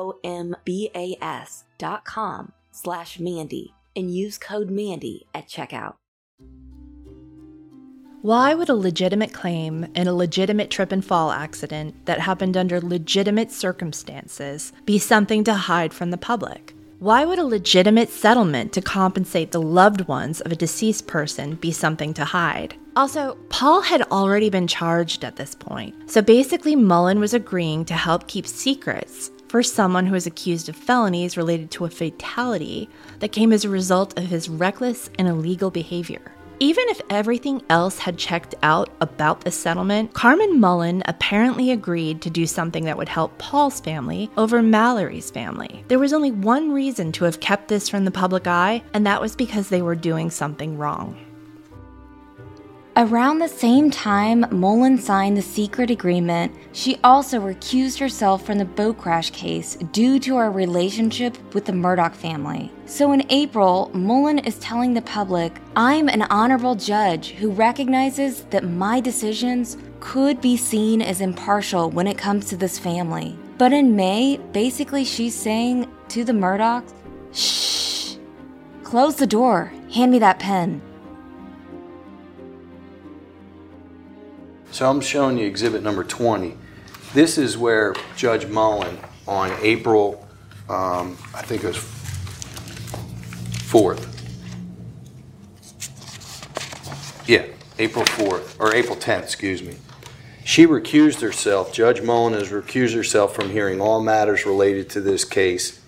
dot 1.78 2.04
com 2.04 2.52
slash 2.72 3.18
Mandy 3.18 3.74
and 3.94 4.14
use 4.14 4.38
code 4.38 4.70
Mandy 4.70 5.26
at 5.34 5.48
checkout. 5.48 5.94
Why 8.26 8.54
would 8.54 8.68
a 8.68 8.74
legitimate 8.74 9.32
claim 9.32 9.86
in 9.94 10.08
a 10.08 10.12
legitimate 10.12 10.68
trip 10.68 10.90
and 10.90 11.04
fall 11.04 11.30
accident 11.30 11.94
that 12.06 12.18
happened 12.18 12.56
under 12.56 12.80
legitimate 12.80 13.52
circumstances 13.52 14.72
be 14.84 14.98
something 14.98 15.44
to 15.44 15.54
hide 15.54 15.94
from 15.94 16.10
the 16.10 16.18
public? 16.18 16.74
Why 16.98 17.24
would 17.24 17.38
a 17.38 17.44
legitimate 17.44 18.10
settlement 18.10 18.72
to 18.72 18.80
compensate 18.80 19.52
the 19.52 19.62
loved 19.62 20.08
ones 20.08 20.40
of 20.40 20.50
a 20.50 20.56
deceased 20.56 21.06
person 21.06 21.54
be 21.54 21.70
something 21.70 22.12
to 22.14 22.24
hide? 22.24 22.74
Also, 22.96 23.38
Paul 23.48 23.82
had 23.82 24.02
already 24.10 24.50
been 24.50 24.66
charged 24.66 25.22
at 25.24 25.36
this 25.36 25.54
point, 25.54 25.94
so 26.10 26.20
basically, 26.20 26.74
Mullen 26.74 27.20
was 27.20 27.32
agreeing 27.32 27.84
to 27.84 27.94
help 27.94 28.26
keep 28.26 28.48
secrets 28.48 29.30
for 29.46 29.62
someone 29.62 30.04
who 30.04 30.14
was 30.14 30.26
accused 30.26 30.68
of 30.68 30.74
felonies 30.74 31.36
related 31.36 31.70
to 31.70 31.84
a 31.84 31.90
fatality 31.90 32.90
that 33.20 33.30
came 33.30 33.52
as 33.52 33.64
a 33.64 33.68
result 33.68 34.18
of 34.18 34.24
his 34.24 34.48
reckless 34.48 35.10
and 35.16 35.28
illegal 35.28 35.70
behavior. 35.70 36.32
Even 36.58 36.84
if 36.88 37.02
everything 37.10 37.60
else 37.68 37.98
had 37.98 38.16
checked 38.16 38.54
out 38.62 38.88
about 39.02 39.42
the 39.42 39.50
settlement, 39.50 40.14
Carmen 40.14 40.58
Mullen 40.58 41.02
apparently 41.04 41.70
agreed 41.70 42.22
to 42.22 42.30
do 42.30 42.46
something 42.46 42.84
that 42.84 42.96
would 42.96 43.10
help 43.10 43.36
Paul's 43.36 43.78
family 43.80 44.30
over 44.38 44.62
Mallory's 44.62 45.30
family. 45.30 45.84
There 45.88 45.98
was 45.98 46.14
only 46.14 46.30
one 46.30 46.72
reason 46.72 47.12
to 47.12 47.24
have 47.24 47.40
kept 47.40 47.68
this 47.68 47.90
from 47.90 48.06
the 48.06 48.10
public 48.10 48.46
eye, 48.46 48.82
and 48.94 49.06
that 49.06 49.20
was 49.20 49.36
because 49.36 49.68
they 49.68 49.82
were 49.82 49.94
doing 49.94 50.30
something 50.30 50.78
wrong. 50.78 51.25
Around 52.98 53.40
the 53.40 53.48
same 53.48 53.90
time 53.90 54.46
Mullen 54.50 54.96
signed 54.96 55.36
the 55.36 55.42
secret 55.42 55.90
agreement, 55.90 56.50
she 56.72 56.96
also 57.04 57.38
recused 57.38 58.00
herself 58.00 58.46
from 58.46 58.56
the 58.56 58.64
boat 58.64 58.96
crash 58.96 59.28
case 59.32 59.76
due 59.92 60.18
to 60.20 60.36
her 60.36 60.50
relationship 60.50 61.36
with 61.52 61.66
the 61.66 61.72
Murdaugh 61.72 62.14
family. 62.14 62.72
So 62.86 63.12
in 63.12 63.30
April, 63.30 63.90
Mullen 63.92 64.38
is 64.38 64.58
telling 64.60 64.94
the 64.94 65.02
public, 65.02 65.52
I'm 65.76 66.08
an 66.08 66.22
honorable 66.22 66.74
judge 66.74 67.32
who 67.32 67.50
recognizes 67.50 68.44
that 68.44 68.64
my 68.64 69.00
decisions 69.00 69.76
could 70.00 70.40
be 70.40 70.56
seen 70.56 71.02
as 71.02 71.20
impartial 71.20 71.90
when 71.90 72.06
it 72.06 72.16
comes 72.16 72.46
to 72.46 72.56
this 72.56 72.78
family. 72.78 73.38
But 73.58 73.74
in 73.74 73.94
May, 73.94 74.38
basically 74.52 75.04
she's 75.04 75.34
saying 75.34 75.86
to 76.08 76.24
the 76.24 76.32
Murdaughs, 76.32 76.94
shh, 77.34 78.16
close 78.84 79.16
the 79.16 79.26
door, 79.26 79.70
hand 79.92 80.12
me 80.12 80.18
that 80.20 80.38
pen. 80.38 80.80
So 84.76 84.90
I'm 84.90 85.00
showing 85.00 85.38
you 85.38 85.46
exhibit 85.46 85.82
number 85.82 86.04
20. 86.04 86.54
This 87.14 87.38
is 87.38 87.56
where 87.56 87.94
Judge 88.14 88.44
Mullen 88.44 88.98
on 89.26 89.50
April, 89.62 90.28
um, 90.68 91.16
I 91.32 91.40
think 91.40 91.64
it 91.64 91.68
was 91.68 91.78
4th. 93.72 94.04
Yeah, 97.26 97.46
April 97.78 98.04
4th, 98.04 98.60
or 98.60 98.74
April 98.74 98.96
10th, 98.96 99.22
excuse 99.22 99.62
me. 99.62 99.76
She 100.44 100.66
recused 100.66 101.22
herself, 101.22 101.72
Judge 101.72 102.02
Mullen 102.02 102.34
has 102.34 102.50
recused 102.50 102.94
herself 102.94 103.34
from 103.34 103.48
hearing 103.48 103.80
all 103.80 104.02
matters 104.02 104.44
related 104.44 104.90
to 104.90 105.00
this 105.00 105.24
case 105.24 105.80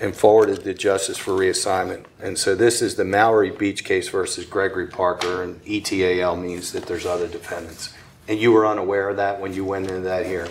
and 0.00 0.16
forwarded 0.16 0.64
to 0.64 0.72
justice 0.72 1.18
for 1.18 1.32
reassignment. 1.32 2.06
And 2.20 2.38
so 2.38 2.54
this 2.54 2.80
is 2.80 2.94
the 2.94 3.04
Mallory 3.04 3.50
Beach 3.50 3.84
case 3.84 4.08
versus 4.08 4.46
Gregory 4.46 4.86
Parker, 4.86 5.42
and 5.42 5.62
ETAL 5.66 6.40
means 6.40 6.72
that 6.72 6.86
there's 6.86 7.04
other 7.04 7.28
defendants. 7.28 7.92
And 8.28 8.38
you 8.38 8.52
were 8.52 8.66
unaware 8.66 9.10
of 9.10 9.16
that 9.18 9.40
when 9.40 9.52
you 9.52 9.64
went 9.64 9.88
into 9.88 10.00
that 10.02 10.24
hearing? 10.26 10.50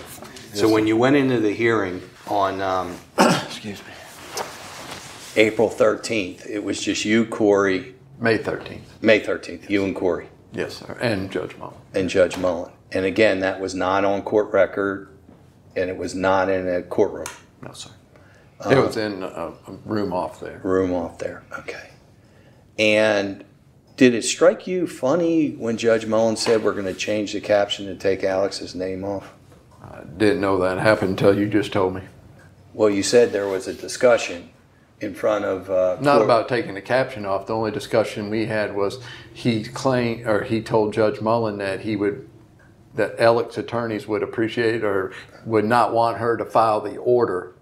So 0.53 0.69
when 0.69 0.85
you 0.85 0.95
went 0.95 1.15
into 1.15 1.39
the 1.39 1.51
hearing 1.51 2.01
on, 2.27 2.61
um, 2.61 2.95
Excuse 3.19 3.79
me. 3.81 3.93
April 5.35 5.69
13th, 5.69 6.45
it 6.47 6.63
was 6.63 6.79
just 6.79 7.05
you, 7.05 7.25
Corey, 7.25 7.95
May 8.19 8.37
13th. 8.37 8.81
May 9.01 9.19
13th, 9.19 9.67
you 9.69 9.83
and 9.83 9.95
Corey, 9.95 10.27
Yes, 10.51 10.75
sir. 10.77 10.95
And 11.01 11.31
Judge 11.31 11.57
Mullen. 11.57 11.73
and 11.95 12.07
Judge 12.07 12.37
Mullen. 12.37 12.71
And 12.91 13.05
again, 13.05 13.39
that 13.39 13.59
was 13.59 13.73
not 13.73 14.05
on 14.05 14.21
court 14.21 14.53
record, 14.53 15.09
and 15.75 15.89
it 15.89 15.97
was 15.97 16.13
not 16.13 16.49
in 16.49 16.67
a 16.67 16.83
courtroom, 16.83 17.25
No, 17.63 17.73
sir. 17.73 17.89
It 18.69 18.77
was 18.77 18.95
in 18.95 19.23
a 19.23 19.51
room 19.85 20.13
off 20.13 20.39
there. 20.39 20.59
room 20.63 20.93
off 20.93 21.17
there, 21.17 21.43
okay. 21.59 21.89
And 22.77 23.43
did 23.95 24.13
it 24.13 24.23
strike 24.23 24.65
you 24.67 24.87
funny 24.87 25.51
when 25.51 25.77
Judge 25.77 26.05
Mullen 26.05 26.35
said 26.35 26.63
we're 26.63 26.73
going 26.73 26.85
to 26.85 26.93
change 26.93 27.33
the 27.33 27.41
caption 27.41 27.87
and 27.87 27.99
take 27.99 28.23
Alex's 28.23 28.73
name 28.73 29.03
off? 29.03 29.33
I 29.83 30.03
didn't 30.17 30.41
know 30.41 30.59
that 30.59 30.79
happened 30.79 31.11
until 31.11 31.37
you 31.37 31.47
just 31.47 31.71
told 31.71 31.95
me. 31.95 32.01
Well, 32.73 32.89
you 32.89 33.03
said 33.03 33.31
there 33.31 33.47
was 33.47 33.67
a 33.67 33.73
discussion 33.73 34.49
in 34.99 35.13
front 35.13 35.45
of. 35.45 35.69
Uh, 35.69 35.97
Not 36.01 36.15
court- 36.15 36.23
about 36.23 36.49
taking 36.49 36.73
the 36.73 36.81
caption 36.81 37.25
off. 37.25 37.45
The 37.45 37.53
only 37.53 37.71
discussion 37.71 38.29
we 38.29 38.47
had 38.47 38.75
was 38.75 38.99
he 39.33 39.63
claimed, 39.63 40.25
or 40.25 40.43
he 40.43 40.61
told 40.61 40.93
Judge 40.93 41.21
Mullen 41.21 41.59
that 41.59 41.81
he 41.81 41.95
would, 41.95 42.27
that 42.95 43.19
Alex 43.19 43.57
attorneys 43.57 44.07
would 44.07 44.23
appreciate 44.23 44.83
or 44.83 45.11
would 45.45 45.65
not 45.65 45.93
want 45.93 46.17
her 46.17 46.35
to 46.37 46.45
file 46.45 46.81
the 46.81 46.97
order 46.97 47.52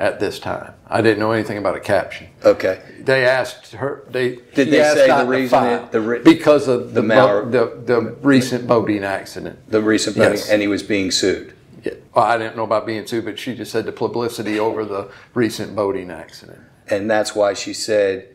at 0.00 0.18
this 0.18 0.38
time. 0.40 0.72
I 0.88 1.02
didn't 1.02 1.18
know 1.18 1.30
anything 1.32 1.58
about 1.58 1.76
a 1.76 1.80
caption. 1.80 2.28
Okay. 2.42 2.80
They 3.00 3.24
asked 3.26 3.72
her. 3.74 4.02
They 4.08 4.36
Did 4.54 4.70
they 4.70 4.82
say 4.94 5.06
the 5.06 5.26
reason 5.26 5.64
it- 5.66 5.92
the 5.92 6.00
ri- 6.00 6.20
because 6.20 6.66
of 6.68 6.94
the 6.94 7.02
the 7.02 7.06
Mauer- 7.14 7.50
the, 7.52 7.66
the 7.84 8.00
recent 8.22 8.66
boating 8.66 9.04
accident. 9.04 9.58
The 9.70 9.82
recent 9.82 10.16
voting, 10.16 10.32
Yes. 10.32 10.48
and 10.50 10.62
he 10.62 10.68
was 10.68 10.82
being 10.82 11.10
sued. 11.10 11.52
Yeah. 11.84 11.92
Well, 12.14 12.24
I 12.24 12.38
didn't 12.38 12.56
know 12.56 12.64
about 12.64 12.86
being 12.86 13.06
sued, 13.06 13.26
but 13.26 13.38
she 13.38 13.54
just 13.54 13.70
said 13.70 13.84
the 13.84 13.92
publicity 13.92 14.58
over 14.58 14.84
the 14.86 15.10
recent 15.34 15.76
boating 15.76 16.10
accident. 16.10 16.58
And 16.88 17.08
that's 17.10 17.34
why 17.34 17.52
she 17.54 17.74
said, 17.74 18.26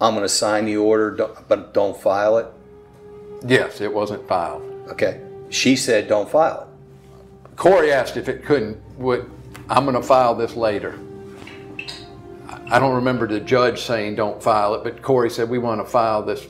I'm 0.00 0.14
going 0.14 0.24
to 0.24 0.28
sign 0.28 0.64
the 0.66 0.76
order, 0.76 1.10
but 1.48 1.72
don't 1.72 1.96
file 1.96 2.36
it. 2.38 2.46
Yes, 3.46 3.80
it 3.80 3.92
wasn't 3.94 4.26
filed. 4.28 4.62
Okay. 4.88 5.20
She 5.50 5.76
said, 5.76 6.08
don't 6.08 6.28
file 6.28 6.62
it." 6.62 7.56
Corey 7.56 7.92
asked 7.92 8.16
if 8.16 8.28
it 8.28 8.44
couldn't, 8.44 8.76
would, 8.98 9.30
I'm 9.70 9.84
gonna 9.84 10.02
file 10.02 10.34
this 10.34 10.54
later. 10.56 10.98
I- 12.68 12.78
don't 12.78 12.94
remember 12.96 13.26
the 13.26 13.40
judge 13.40 13.82
saying 13.82 14.16
don't 14.16 14.42
file 14.42 14.74
it, 14.74 14.84
but 14.84 15.00
Corey 15.02 15.30
said 15.30 15.48
we 15.48 15.58
wanna 15.58 15.84
file 15.84 16.22
this 16.22 16.46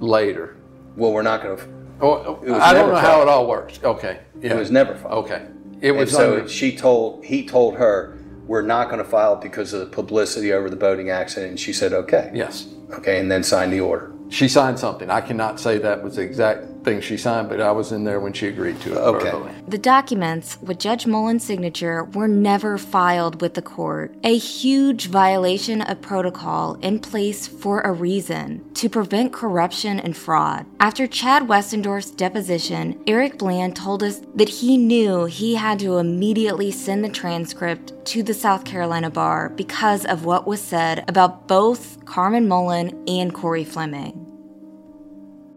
later. 0.00 0.56
Well, 0.96 1.12
we're 1.12 1.22
not 1.22 1.42
going 1.42 1.56
to, 1.56 1.64
oh, 2.00 2.08
oh, 2.10 2.42
It 2.44 2.52
I 2.52 2.74
don't 2.74 2.90
know 2.90 2.96
how 2.96 3.22
it 3.22 3.28
all 3.28 3.46
works. 3.46 3.80
Okay, 3.82 4.20
yeah. 4.40 4.52
it 4.52 4.58
was 4.58 4.70
never 4.70 4.94
filed. 4.94 5.24
Okay. 5.24 5.46
It 5.80 5.90
And 5.90 5.98
was 5.98 6.12
so 6.12 6.34
under, 6.34 6.48
she 6.48 6.76
told, 6.76 7.24
he 7.24 7.46
told 7.46 7.76
her, 7.76 8.18
we're 8.46 8.62
not 8.62 8.88
going 8.90 9.02
to 9.02 9.08
file 9.08 9.34
it 9.34 9.40
because 9.40 9.72
of 9.72 9.80
the 9.80 9.86
publicity 9.86 10.52
over 10.52 10.68
the 10.68 10.76
boating 10.76 11.10
accident. 11.10 11.50
And 11.50 11.60
she 11.60 11.72
said, 11.72 11.92
okay. 11.92 12.30
yes. 12.34 12.68
Okay. 12.92 13.18
And 13.18 13.30
then 13.30 13.42
signed 13.42 13.72
the 13.72 13.80
order. 13.80 14.12
She 14.28 14.48
signed 14.48 14.78
something. 14.78 15.10
I 15.10 15.20
cannot 15.22 15.58
say 15.58 15.78
that 15.78 16.02
was 16.02 16.16
the 16.16 16.22
exact 16.22 16.81
thing 16.84 17.00
she 17.00 17.16
signed, 17.16 17.48
but 17.48 17.60
I 17.60 17.70
was 17.72 17.92
in 17.92 18.04
there 18.04 18.18
when 18.20 18.32
she 18.32 18.48
agreed 18.48 18.80
to 18.82 18.92
it 18.92 18.96
Okay. 18.98 19.30
verbally. 19.30 19.52
The 19.68 19.78
documents 19.78 20.58
with 20.60 20.78
Judge 20.78 21.06
Mullen's 21.06 21.44
signature 21.44 22.04
were 22.04 22.28
never 22.28 22.76
filed 22.78 23.40
with 23.40 23.54
the 23.54 23.62
court, 23.62 24.14
a 24.24 24.36
huge 24.36 25.06
violation 25.06 25.80
of 25.82 26.00
protocol 26.00 26.74
in 26.82 26.98
place 26.98 27.46
for 27.46 27.80
a 27.82 27.92
reason 27.92 28.64
to 28.74 28.88
prevent 28.88 29.32
corruption 29.32 30.00
and 30.00 30.16
fraud. 30.16 30.66
After 30.80 31.06
Chad 31.06 31.44
Westendorf's 31.48 32.10
deposition, 32.10 33.00
Eric 33.06 33.38
Bland 33.38 33.76
told 33.76 34.02
us 34.02 34.20
that 34.34 34.48
he 34.48 34.76
knew 34.76 35.26
he 35.26 35.54
had 35.54 35.78
to 35.80 35.98
immediately 35.98 36.70
send 36.70 37.04
the 37.04 37.08
transcript 37.08 37.92
to 38.06 38.22
the 38.22 38.34
South 38.34 38.64
Carolina 38.64 39.10
bar 39.10 39.50
because 39.50 40.04
of 40.04 40.24
what 40.24 40.46
was 40.46 40.60
said 40.60 41.04
about 41.08 41.46
both 41.46 42.04
Carmen 42.04 42.48
Mullen 42.48 43.04
and 43.06 43.32
Corey 43.32 43.64
Fleming. 43.64 44.18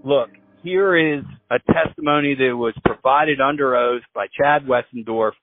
look, 0.04 0.30
here 0.66 0.98
is 0.98 1.24
a 1.52 1.60
testimony 1.72 2.34
that 2.34 2.58
was 2.58 2.74
provided 2.84 3.40
under 3.40 3.76
oath 3.76 4.02
by 4.16 4.26
Chad 4.36 4.64
Westendorf, 4.66 5.34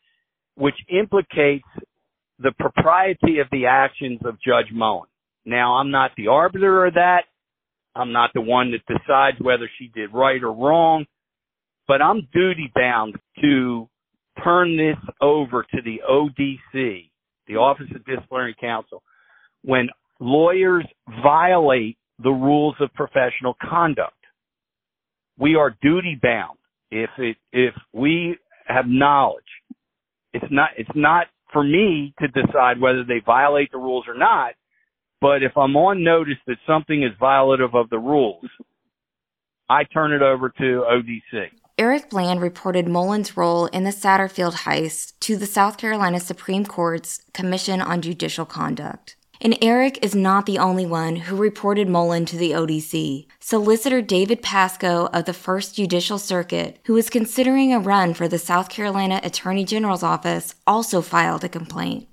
which 0.57 0.75
implicates 0.91 1.65
the 2.41 2.53
propriety 2.59 3.39
of 3.39 3.47
the 3.53 3.67
actions 3.67 4.19
of 4.25 4.35
Judge 4.45 4.73
Mullen. 4.73 5.09
Now, 5.47 5.75
I'm 5.75 5.93
not 5.93 6.11
the 6.17 6.27
arbiter 6.27 6.87
of 6.87 6.95
that. 6.95 7.23
I'm 7.95 8.13
not 8.13 8.31
the 8.35 8.41
one 8.41 8.73
that 8.73 8.85
decides 8.87 9.37
whether 9.41 9.71
she 9.79 9.93
did 9.95 10.13
right 10.13 10.43
or 10.43 10.53
wrong, 10.53 11.07
but 11.87 12.03
I'm 12.03 12.29
duty 12.33 12.73
bound 12.75 13.15
to 13.43 13.89
turn 14.43 14.77
this 14.77 14.97
over 15.21 15.63
to 15.63 15.83
the 15.85 16.01
ODC, 16.09 17.11
the 17.47 17.57
Office 17.57 17.89
of 17.95 18.05
Disciplinary 18.05 18.57
Counsel, 18.61 19.03
when 19.63 19.89
lawyers 20.19 20.87
violate 21.23 21.97
the 22.19 22.31
rules 22.31 22.75
of 22.81 22.93
professional 22.95 23.57
conduct 23.63 24.15
we 25.38 25.57
are 25.57 25.77
duty 25.83 26.18
bound 26.21 26.59
if 26.90 27.11
it 27.18 27.37
if 27.53 27.75
we 27.92 28.37
have 28.66 28.87
knowledge 28.87 29.45
it's 30.33 30.45
not 30.51 30.71
it's 30.77 30.90
not 30.95 31.27
for 31.53 31.62
me 31.62 32.14
to 32.21 32.29
decide 32.29 32.81
whether 32.81 33.05
they 33.05 33.21
violate 33.25 33.71
the 33.73 33.79
rules 33.79 34.05
or 34.07 34.14
not 34.14 34.53
but 35.20 35.43
if 35.43 35.57
i'm 35.57 35.76
on 35.76 36.03
notice 36.03 36.39
that 36.47 36.57
something 36.66 37.03
is 37.03 37.11
violative 37.20 37.74
of 37.74 37.89
the 37.91 37.99
rules 37.99 38.45
i 39.68 39.85
turn 39.85 40.12
it 40.12 40.22
over 40.22 40.49
to 40.51 40.85
odc 40.91 41.51
Eric 41.78 42.11
Bland 42.11 42.43
reported 42.43 42.87
Mullen's 42.87 43.35
role 43.35 43.64
in 43.66 43.85
the 43.85 43.91
Satterfield 43.91 44.53
heist 44.66 45.18
to 45.20 45.39
the 45.39 45.47
South 45.47 45.78
Carolina 45.78 46.20
Supreme 46.20 46.66
Court's 46.66 47.22
Commission 47.33 47.80
on 47.80 48.03
Judicial 48.03 48.45
Conduct. 48.45 49.16
And 49.45 49.59
Eric 49.61 49.99
is 50.05 50.14
not 50.14 50.47
the 50.47 50.59
only 50.59 50.86
one 50.86 51.16
who 51.16 51.34
reported 51.34 51.88
Mullen 51.88 52.26
to 52.26 52.36
the 52.36 52.53
ODC. 52.53 53.26
Solicitor 53.40 54.01
David 54.01 54.40
Pascoe 54.40 55.07
of 55.07 55.24
the 55.24 55.32
First 55.32 55.74
Judicial 55.74 56.16
Circuit, 56.16 56.78
who 56.86 56.97
is 56.97 57.11
considering 57.11 57.74
a 57.74 57.80
run 57.80 58.14
for 58.14 58.28
the 58.28 58.38
South 58.38 58.68
Carolina 58.68 59.20
Attorney 59.24 59.64
General's 59.64 60.05
office, 60.05 60.55
also 60.64 61.01
filed 61.03 61.43
a 61.43 61.49
complaint. 61.49 62.07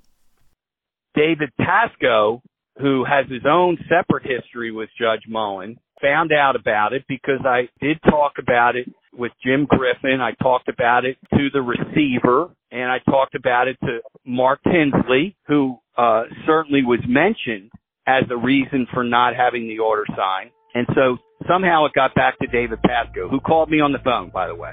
David 1.14 1.50
Pascoe, 1.56 2.42
who 2.80 3.04
has 3.04 3.30
his 3.30 3.46
own 3.48 3.78
separate 3.88 4.26
history 4.26 4.72
with 4.72 4.88
Judge 4.98 5.22
Mullen, 5.28 5.78
found 6.02 6.32
out 6.32 6.56
about 6.56 6.92
it 6.94 7.04
because 7.06 7.44
I 7.44 7.68
did 7.80 8.02
talk 8.02 8.32
about 8.40 8.74
it 8.74 8.88
with 9.12 9.30
Jim 9.44 9.66
Griffin. 9.66 10.20
I 10.20 10.32
talked 10.42 10.68
about 10.68 11.04
it 11.04 11.16
to 11.36 11.48
the 11.52 11.62
receiver 11.62 12.50
and 12.72 12.90
I 12.90 12.98
talked 12.98 13.36
about 13.36 13.68
it 13.68 13.76
to 13.84 14.00
Mark 14.24 14.60
Tinsley, 14.64 15.36
who 15.46 15.78
Uh, 15.96 16.22
certainly 16.46 16.82
was 16.84 17.00
mentioned 17.06 17.70
as 18.06 18.24
a 18.30 18.36
reason 18.36 18.86
for 18.92 19.04
not 19.04 19.34
having 19.36 19.68
the 19.68 19.78
order 19.78 20.04
signed. 20.16 20.50
And 20.74 20.86
so 20.94 21.18
somehow 21.48 21.84
it 21.86 21.92
got 21.94 22.14
back 22.14 22.38
to 22.38 22.46
David 22.46 22.80
Pascoe, 22.82 23.28
who 23.28 23.40
called 23.40 23.70
me 23.70 23.80
on 23.80 23.92
the 23.92 23.98
phone, 23.98 24.30
by 24.30 24.46
the 24.46 24.54
way. 24.54 24.72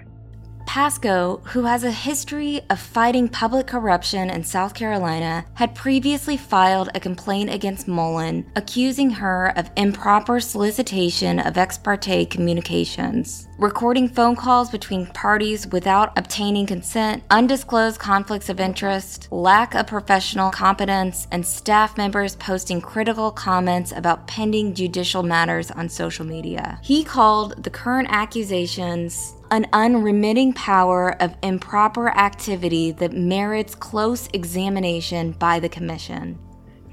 Pascoe, 0.68 1.39
who 1.45 1.63
has 1.63 1.86
a 1.86 1.91
history 1.91 2.59
of 2.70 2.78
fighting 2.78 3.30
public 3.30 3.68
corruption 3.68 4.30
in 4.30 4.43
South 4.43 4.74
Carolina, 4.74 5.45
had 5.53 5.74
previously 5.74 6.36
filed 6.36 6.89
a 6.93 6.99
complaint 6.99 7.49
against 7.49 7.88
Mullen, 7.88 8.45
accusing 8.53 9.09
her 9.09 9.57
of 9.57 9.72
improper 9.78 10.41
solicitation 10.41 11.39
of 11.39 11.57
ex 11.57 11.78
parte 11.78 12.26
communications, 12.26 13.47
recording 13.57 14.09
phone 14.09 14.36
calls 14.36 14.70
between 14.70 15.07
parties 15.07 15.65
without 15.68 16.11
obtaining 16.18 16.65
consent, 16.65 17.24
undisclosed 17.32 17.97
conflicts 17.97 18.49
of 18.49 18.59
interest, 18.59 19.30
lack 19.32 19.74
of 19.74 19.88
professional 19.88 20.51
competence, 20.51 21.28
and 21.32 21.45
staff 21.45 21.97
members 21.97 22.36
posting 22.36 22.82
critical 22.82 23.32
comments 23.32 23.93
about 23.93 24.28
pending 24.28 24.74
judicial 24.74 25.24
matters 25.24 25.72
on 25.72 25.88
social 25.88 26.26
media. 26.26 26.78
He 26.84 27.05
called 27.05 27.63
the 27.63 27.70
current 27.70 28.09
accusations 28.11 29.34
an 29.52 29.68
unremitting 29.74 30.54
power 30.54 31.16
of 31.22 31.36
improper 31.41 32.10
activity 32.10 32.91
that 32.91 33.14
merits 33.14 33.76
close 33.76 34.28
examination 34.34 35.32
by 35.32 35.60
the 35.60 35.70
Commission. 35.70 36.39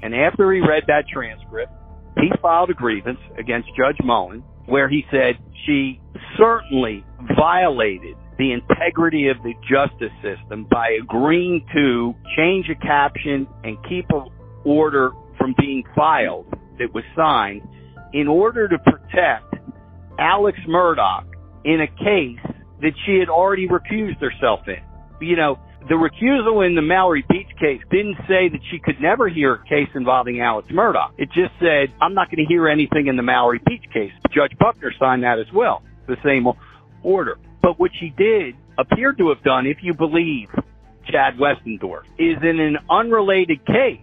And 0.01 0.13
after 0.15 0.51
he 0.53 0.59
read 0.59 0.83
that 0.87 1.07
transcript, 1.07 1.71
he 2.17 2.31
filed 2.41 2.69
a 2.69 2.73
grievance 2.73 3.19
against 3.37 3.67
Judge 3.75 3.97
Mullen 4.03 4.43
where 4.65 4.89
he 4.89 5.05
said 5.11 5.35
she 5.65 5.99
certainly 6.37 7.05
violated 7.37 8.15
the 8.37 8.51
integrity 8.51 9.27
of 9.29 9.37
the 9.43 9.53
justice 9.69 10.11
system 10.21 10.65
by 10.69 10.97
agreeing 11.01 11.65
to 11.73 12.13
change 12.35 12.67
a 12.69 12.75
caption 12.75 13.47
and 13.63 13.77
keep 13.87 14.05
an 14.09 14.27
order 14.63 15.11
from 15.37 15.55
being 15.59 15.83
filed 15.95 16.45
that 16.79 16.93
was 16.93 17.03
signed 17.15 17.61
in 18.13 18.27
order 18.27 18.67
to 18.67 18.77
protect 18.79 19.55
Alex 20.19 20.57
Murdaugh 20.67 21.23
in 21.65 21.81
a 21.81 21.87
case 21.87 22.39
that 22.81 22.93
she 23.05 23.17
had 23.19 23.27
already 23.27 23.67
recused 23.67 24.21
herself 24.21 24.61
in. 24.67 24.81
You 25.19 25.35
know, 25.35 25.59
the 25.89 25.95
recusal 25.95 26.65
in 26.65 26.75
the 26.75 26.81
Mallory 26.81 27.25
Beach 27.29 27.49
case 27.59 27.81
didn't 27.91 28.17
say 28.27 28.49
that 28.49 28.59
she 28.71 28.79
could 28.79 29.01
never 29.01 29.27
hear 29.27 29.53
a 29.53 29.63
case 29.65 29.89
involving 29.95 30.41
Alex 30.41 30.67
Murdaugh. 30.71 31.11
It 31.17 31.27
just 31.27 31.53
said, 31.59 31.93
I'm 32.01 32.13
not 32.13 32.29
going 32.29 32.43
to 32.43 32.47
hear 32.47 32.67
anything 32.67 33.07
in 33.07 33.17
the 33.17 33.23
Mallory 33.23 33.61
Beach 33.65 33.83
case. 33.91 34.11
Judge 34.31 34.57
Buckner 34.59 34.93
signed 34.99 35.23
that 35.23 35.39
as 35.39 35.51
well, 35.53 35.83
the 36.07 36.17
same 36.23 36.47
order. 37.03 37.37
But 37.61 37.79
what 37.79 37.91
she 37.99 38.13
did 38.15 38.55
appeared 38.77 39.17
to 39.17 39.29
have 39.29 39.43
done, 39.43 39.65
if 39.65 39.77
you 39.81 39.93
believe 39.93 40.49
Chad 41.09 41.37
Westendorf, 41.37 42.03
is 42.19 42.37
in 42.41 42.59
an 42.59 42.77
unrelated 42.89 43.65
case, 43.65 44.01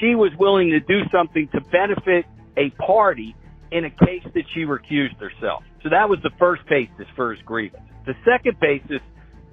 she 0.00 0.14
was 0.14 0.32
willing 0.38 0.70
to 0.70 0.80
do 0.80 1.00
something 1.10 1.48
to 1.52 1.60
benefit 1.60 2.24
a 2.56 2.70
party 2.70 3.34
in 3.72 3.84
a 3.84 3.90
case 3.90 4.24
that 4.34 4.44
she 4.54 4.60
recused 4.60 5.18
herself. 5.18 5.64
So 5.82 5.88
that 5.88 6.08
was 6.08 6.20
the 6.22 6.30
first 6.38 6.62
basis 6.68 7.06
for 7.16 7.32
his 7.32 7.42
grievance. 7.42 7.82
The 8.06 8.14
second 8.24 8.60
basis 8.60 9.00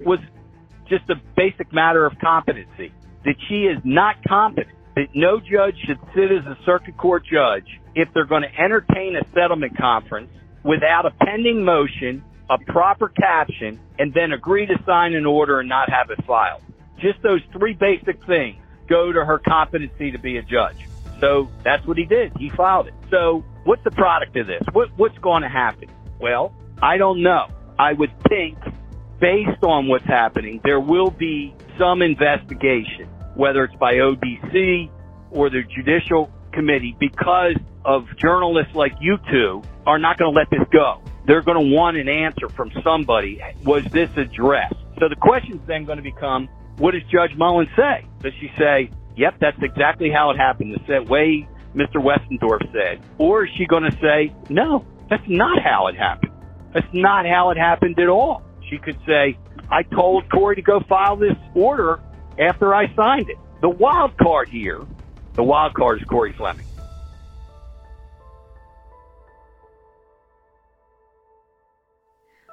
was 0.00 0.18
just 0.88 1.08
a 1.08 1.14
basic 1.36 1.72
matter 1.72 2.04
of 2.04 2.18
competency, 2.18 2.92
that 3.24 3.36
she 3.48 3.62
is 3.64 3.78
not 3.84 4.16
competent, 4.26 4.76
that 4.96 5.08
no 5.14 5.40
judge 5.40 5.76
should 5.86 5.98
sit 6.14 6.30
as 6.30 6.44
a 6.46 6.58
circuit 6.64 6.96
court 6.96 7.24
judge 7.24 7.80
if 7.94 8.08
they're 8.12 8.26
going 8.26 8.42
to 8.42 8.60
entertain 8.60 9.16
a 9.16 9.22
settlement 9.34 9.76
conference 9.78 10.30
without 10.64 11.06
a 11.06 11.10
pending 11.24 11.64
motion, 11.64 12.22
a 12.50 12.58
proper 12.58 13.08
caption, 13.08 13.80
and 13.98 14.12
then 14.12 14.32
agree 14.32 14.66
to 14.66 14.74
sign 14.84 15.14
an 15.14 15.26
order 15.26 15.60
and 15.60 15.68
not 15.68 15.88
have 15.90 16.10
it 16.10 16.22
filed. 16.26 16.62
Just 16.98 17.22
those 17.22 17.40
three 17.52 17.72
basic 17.72 18.24
things 18.26 18.58
go 18.88 19.12
to 19.12 19.24
her 19.24 19.38
competency 19.38 20.10
to 20.10 20.18
be 20.18 20.36
a 20.36 20.42
judge. 20.42 20.88
So 21.20 21.48
that's 21.62 21.86
what 21.86 21.96
he 21.96 22.04
did. 22.04 22.32
He 22.36 22.50
filed 22.50 22.88
it. 22.88 22.94
So 23.10 23.44
what's 23.64 23.82
the 23.84 23.90
product 23.90 24.36
of 24.36 24.46
this? 24.46 24.62
What, 24.72 24.88
what's 24.96 25.18
going 25.18 25.42
to 25.42 25.48
happen? 25.48 25.88
Well, 26.20 26.54
I 26.82 26.96
don't 26.96 27.22
know. 27.22 27.48
I 27.78 27.92
would 27.92 28.12
think, 28.28 28.58
based 29.20 29.62
on 29.62 29.88
what's 29.88 30.04
happening, 30.04 30.60
there 30.64 30.80
will 30.80 31.10
be 31.10 31.54
some 31.78 32.02
investigation, 32.02 33.08
whether 33.34 33.64
it's 33.64 33.74
by 33.76 33.94
ODC 33.94 34.90
or 35.30 35.50
the 35.50 35.62
Judicial 35.74 36.30
Committee, 36.52 36.96
because 36.98 37.54
of 37.84 38.04
journalists 38.18 38.74
like 38.74 38.92
you 39.00 39.16
two 39.30 39.62
are 39.86 39.98
not 39.98 40.18
going 40.18 40.32
to 40.32 40.38
let 40.38 40.50
this 40.50 40.68
go. 40.72 41.00
They're 41.26 41.42
going 41.42 41.70
to 41.70 41.74
want 41.74 41.96
an 41.96 42.08
answer 42.08 42.48
from 42.48 42.70
somebody. 42.82 43.40
Was 43.64 43.84
this 43.84 44.10
addressed? 44.16 44.74
So 44.98 45.08
the 45.08 45.16
question's 45.16 45.66
then 45.66 45.84
going 45.84 45.96
to 45.96 46.02
become, 46.02 46.48
what 46.76 46.92
does 46.92 47.02
Judge 47.10 47.36
Mullen 47.36 47.68
say? 47.76 48.04
Does 48.22 48.32
she 48.40 48.50
say, 48.58 48.90
yep, 49.16 49.36
that's 49.40 49.56
exactly 49.62 50.10
how 50.10 50.30
it 50.30 50.36
happened, 50.36 50.78
the 50.86 51.02
way 51.02 51.48
Mr. 51.74 51.96
Westendorf 51.96 52.60
said? 52.72 53.00
Or 53.18 53.44
is 53.44 53.50
she 53.56 53.66
going 53.66 53.84
to 53.84 53.96
say, 54.00 54.32
no, 54.48 54.84
that's 55.08 55.28
not 55.28 55.62
how 55.62 55.86
it 55.88 55.96
happened? 55.96 56.32
That's 56.72 56.86
not 56.92 57.26
how 57.26 57.50
it 57.50 57.56
happened 57.56 57.98
at 57.98 58.08
all. 58.08 58.42
She 58.68 58.78
could 58.78 58.98
say, 59.06 59.38
I 59.70 59.82
told 59.82 60.28
Corey 60.30 60.56
to 60.56 60.62
go 60.62 60.80
file 60.80 61.16
this 61.16 61.36
order 61.54 62.00
after 62.38 62.74
I 62.74 62.92
signed 62.94 63.28
it. 63.30 63.38
The 63.60 63.68
wild 63.68 64.16
card 64.16 64.48
here, 64.48 64.80
the 65.34 65.42
wild 65.42 65.74
card 65.74 66.00
is 66.00 66.08
Corey 66.08 66.32
Fleming. 66.32 66.66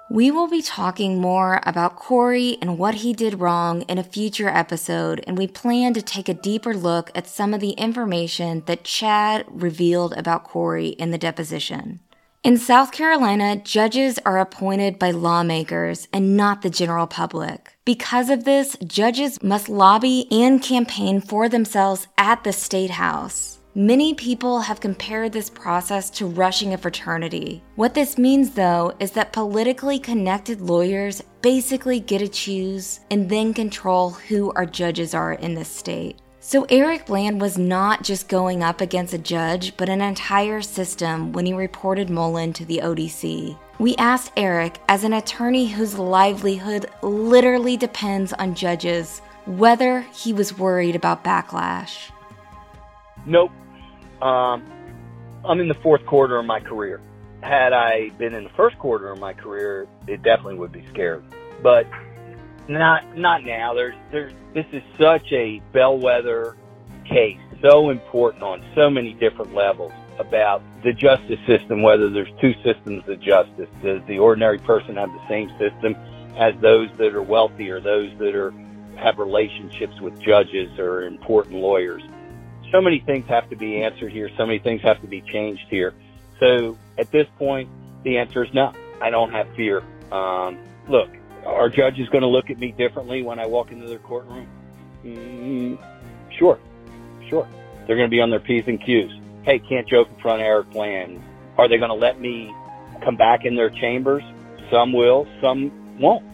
We 0.09 0.31
will 0.31 0.47
be 0.47 0.61
talking 0.61 1.19
more 1.19 1.59
about 1.63 1.97
Corey 1.97 2.57
and 2.61 2.77
what 2.77 2.95
he 2.95 3.11
did 3.11 3.41
wrong 3.41 3.81
in 3.83 3.97
a 3.97 4.03
future 4.03 4.47
episode, 4.47 5.21
and 5.27 5.37
we 5.37 5.47
plan 5.47 5.93
to 5.95 6.01
take 6.01 6.29
a 6.29 6.33
deeper 6.33 6.73
look 6.73 7.11
at 7.13 7.27
some 7.27 7.53
of 7.53 7.59
the 7.59 7.71
information 7.71 8.63
that 8.67 8.85
Chad 8.85 9.43
revealed 9.49 10.13
about 10.13 10.45
Corey 10.45 10.89
in 10.89 11.11
the 11.11 11.17
deposition. 11.17 11.99
In 12.41 12.57
South 12.57 12.93
Carolina, 12.93 13.57
judges 13.57 14.17
are 14.25 14.39
appointed 14.39 14.97
by 14.97 15.11
lawmakers 15.11 16.07
and 16.13 16.37
not 16.37 16.61
the 16.61 16.69
general 16.69 17.07
public. 17.07 17.77
Because 17.83 18.29
of 18.29 18.45
this, 18.45 18.77
judges 18.87 19.43
must 19.43 19.67
lobby 19.67 20.25
and 20.31 20.63
campaign 20.63 21.19
for 21.19 21.49
themselves 21.49 22.07
at 22.17 22.45
the 22.45 22.53
state 22.53 22.91
house. 22.91 23.56
Many 23.77 24.15
people 24.15 24.61
have 24.61 24.79
compared 24.79 25.31
this 25.31 25.51
process 25.51 26.09
to 26.09 26.25
rushing 26.25 26.73
a 26.73 26.79
fraternity. 26.79 27.61
What 27.75 27.93
this 27.93 28.17
means, 28.17 28.49
though, 28.49 28.91
is 28.99 29.11
that 29.11 29.31
politically 29.31 29.99
connected 29.99 30.61
lawyers 30.61 31.21
basically 31.43 31.99
get 31.99 32.17
to 32.17 32.27
choose 32.27 33.01
and 33.11 33.29
then 33.29 33.53
control 33.53 34.09
who 34.09 34.51
our 34.53 34.65
judges 34.65 35.13
are 35.13 35.33
in 35.33 35.53
this 35.53 35.69
state. 35.69 36.17
So 36.39 36.65
Eric 36.69 37.05
Bland 37.05 37.39
was 37.39 37.59
not 37.59 38.01
just 38.01 38.29
going 38.29 38.63
up 38.63 38.81
against 38.81 39.13
a 39.13 39.19
judge, 39.19 39.77
but 39.77 39.89
an 39.89 40.01
entire 40.01 40.63
system 40.63 41.31
when 41.31 41.45
he 41.45 41.53
reported 41.53 42.09
Mullen 42.09 42.53
to 42.53 42.65
the 42.65 42.79
ODC. 42.79 43.55
We 43.77 43.95
asked 43.97 44.31
Eric, 44.35 44.79
as 44.89 45.03
an 45.03 45.13
attorney 45.13 45.67
whose 45.67 45.99
livelihood 45.99 46.87
literally 47.03 47.77
depends 47.77 48.33
on 48.33 48.55
judges, 48.55 49.21
whether 49.45 50.01
he 50.01 50.33
was 50.33 50.57
worried 50.57 50.95
about 50.95 51.23
backlash. 51.23 52.09
Nope. 53.27 53.51
Um, 54.21 54.63
I'm 55.45 55.59
in 55.59 55.67
the 55.67 55.75
fourth 55.75 56.05
quarter 56.05 56.37
of 56.37 56.45
my 56.45 56.59
career. 56.59 57.01
Had 57.41 57.71
I 57.73 58.09
been 58.17 58.33
in 58.33 58.43
the 58.43 58.49
first 58.51 58.77
quarter 58.79 59.11
of 59.11 59.19
my 59.19 59.33
career, 59.33 59.87
it 60.07 60.23
definitely 60.23 60.55
would 60.55 60.71
be 60.71 60.85
scary. 60.87 61.21
But 61.61 61.87
not 62.67 63.17
not 63.17 63.43
now. 63.43 63.73
There's 63.73 63.95
there's 64.11 64.33
this 64.53 64.65
is 64.71 64.83
such 64.99 65.31
a 65.31 65.61
bellwether 65.71 66.57
case, 67.05 67.39
so 67.61 67.89
important 67.89 68.43
on 68.43 68.63
so 68.75 68.89
many 68.89 69.13
different 69.13 69.53
levels 69.53 69.93
about 70.19 70.61
the 70.83 70.93
justice 70.93 71.39
system, 71.45 71.81
whether 71.83 72.09
there's 72.09 72.31
two 72.41 72.53
systems 72.63 73.07
of 73.07 73.19
justice. 73.21 73.69
Does 73.83 74.01
the 74.07 74.19
ordinary 74.19 74.57
person 74.57 74.95
have 74.95 75.11
the 75.11 75.27
same 75.27 75.49
system 75.57 75.95
as 76.37 76.53
those 76.61 76.89
that 76.97 77.15
are 77.15 77.21
wealthy 77.21 77.69
or 77.69 77.79
those 77.79 78.11
that 78.17 78.35
are 78.35 78.53
have 78.95 79.19
relationships 79.19 80.01
with 80.01 80.19
judges 80.19 80.77
or 80.79 81.03
important 81.03 81.57
lawyers? 81.57 82.01
So 82.71 82.81
many 82.81 82.99
things 82.99 83.25
have 83.29 83.49
to 83.49 83.55
be 83.55 83.81
answered 83.81 84.11
here. 84.11 84.29
So 84.37 84.45
many 84.45 84.59
things 84.59 84.81
have 84.81 85.01
to 85.01 85.07
be 85.07 85.21
changed 85.21 85.65
here. 85.69 85.93
So 86.39 86.77
at 86.97 87.11
this 87.11 87.27
point, 87.37 87.69
the 88.03 88.17
answer 88.17 88.43
is 88.43 88.53
no. 88.53 88.73
I 89.01 89.09
don't 89.09 89.31
have 89.31 89.47
fear. 89.55 89.83
Um, 90.11 90.59
look, 90.89 91.09
are 91.45 91.69
judges 91.69 92.09
going 92.09 92.23
to 92.23 92.27
look 92.27 92.49
at 92.49 92.57
me 92.57 92.71
differently 92.71 93.23
when 93.23 93.39
I 93.39 93.45
walk 93.45 93.71
into 93.71 93.87
their 93.87 93.99
courtroom? 93.99 94.47
Mm, 95.03 95.77
sure, 96.37 96.59
sure. 97.29 97.47
They're 97.85 97.95
going 97.95 98.09
to 98.09 98.13
be 98.13 98.19
on 98.19 98.29
their 98.29 98.39
P's 98.39 98.65
and 98.67 98.83
Q's. 98.83 99.11
Hey, 99.43 99.59
can't 99.59 99.87
joke 99.87 100.09
in 100.09 100.21
front 100.21 100.41
of 100.41 100.45
Eric 100.45 100.71
Bland. 100.71 101.21
Are 101.57 101.69
they 101.69 101.77
going 101.77 101.89
to 101.89 101.95
let 101.95 102.19
me 102.19 102.53
come 103.01 103.15
back 103.15 103.45
in 103.45 103.55
their 103.55 103.69
chambers? 103.69 104.23
Some 104.69 104.91
will, 104.91 105.25
some 105.41 105.99
won't. 105.99 106.25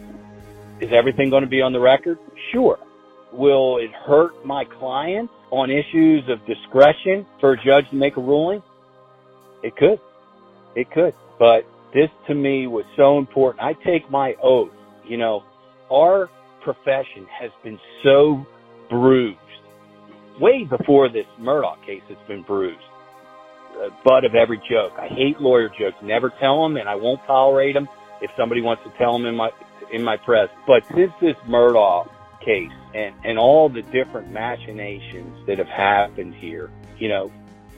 Is 0.80 0.90
everything 0.92 1.30
going 1.30 1.44
to 1.44 1.48
be 1.48 1.62
on 1.62 1.72
the 1.72 1.80
record? 1.80 2.18
Sure. 2.50 2.78
Will 3.36 3.78
it 3.78 3.90
hurt 3.92 4.46
my 4.46 4.64
clients 4.64 5.32
on 5.50 5.68
issues 5.70 6.22
of 6.28 6.38
discretion 6.46 7.26
for 7.40 7.52
a 7.52 7.56
judge 7.56 7.88
to 7.90 7.96
make 7.96 8.16
a 8.16 8.20
ruling? 8.20 8.62
It 9.64 9.74
could. 9.76 9.98
It 10.76 10.90
could. 10.92 11.14
But 11.38 11.66
this 11.92 12.10
to 12.28 12.34
me 12.34 12.68
was 12.68 12.84
so 12.96 13.18
important. 13.18 13.62
I 13.62 13.72
take 13.72 14.08
my 14.08 14.34
oath. 14.42 14.70
You 15.04 15.16
know, 15.16 15.42
our 15.90 16.30
profession 16.62 17.26
has 17.40 17.50
been 17.64 17.78
so 18.04 18.46
bruised. 18.88 19.38
Way 20.40 20.64
before 20.64 21.08
this 21.08 21.26
Murdaugh 21.40 21.84
case, 21.84 22.02
it's 22.08 22.28
been 22.28 22.42
bruised. 22.42 22.78
The 23.74 23.90
butt 24.04 24.24
of 24.24 24.36
every 24.36 24.58
joke. 24.70 24.92
I 24.96 25.08
hate 25.08 25.40
lawyer 25.40 25.68
jokes. 25.68 25.96
Never 26.02 26.32
tell 26.40 26.62
them, 26.62 26.76
and 26.76 26.88
I 26.88 26.94
won't 26.94 27.20
tolerate 27.26 27.74
them 27.74 27.88
if 28.22 28.30
somebody 28.36 28.60
wants 28.60 28.84
to 28.84 28.92
tell 28.96 29.12
them 29.12 29.26
in 29.26 29.34
my 29.34 29.50
in 29.92 30.02
my 30.02 30.16
press. 30.16 30.48
But 30.66 30.84
since 30.94 31.12
this 31.20 31.36
Murdaugh 31.48 32.08
case 32.44 32.72
and 32.94 33.14
and 33.24 33.38
all 33.38 33.68
the 33.68 33.82
different 33.82 34.30
machinations 34.30 35.46
that 35.46 35.58
have 35.58 35.68
happened 35.68 36.34
here, 36.34 36.70
you 36.98 37.08
know, 37.08 37.32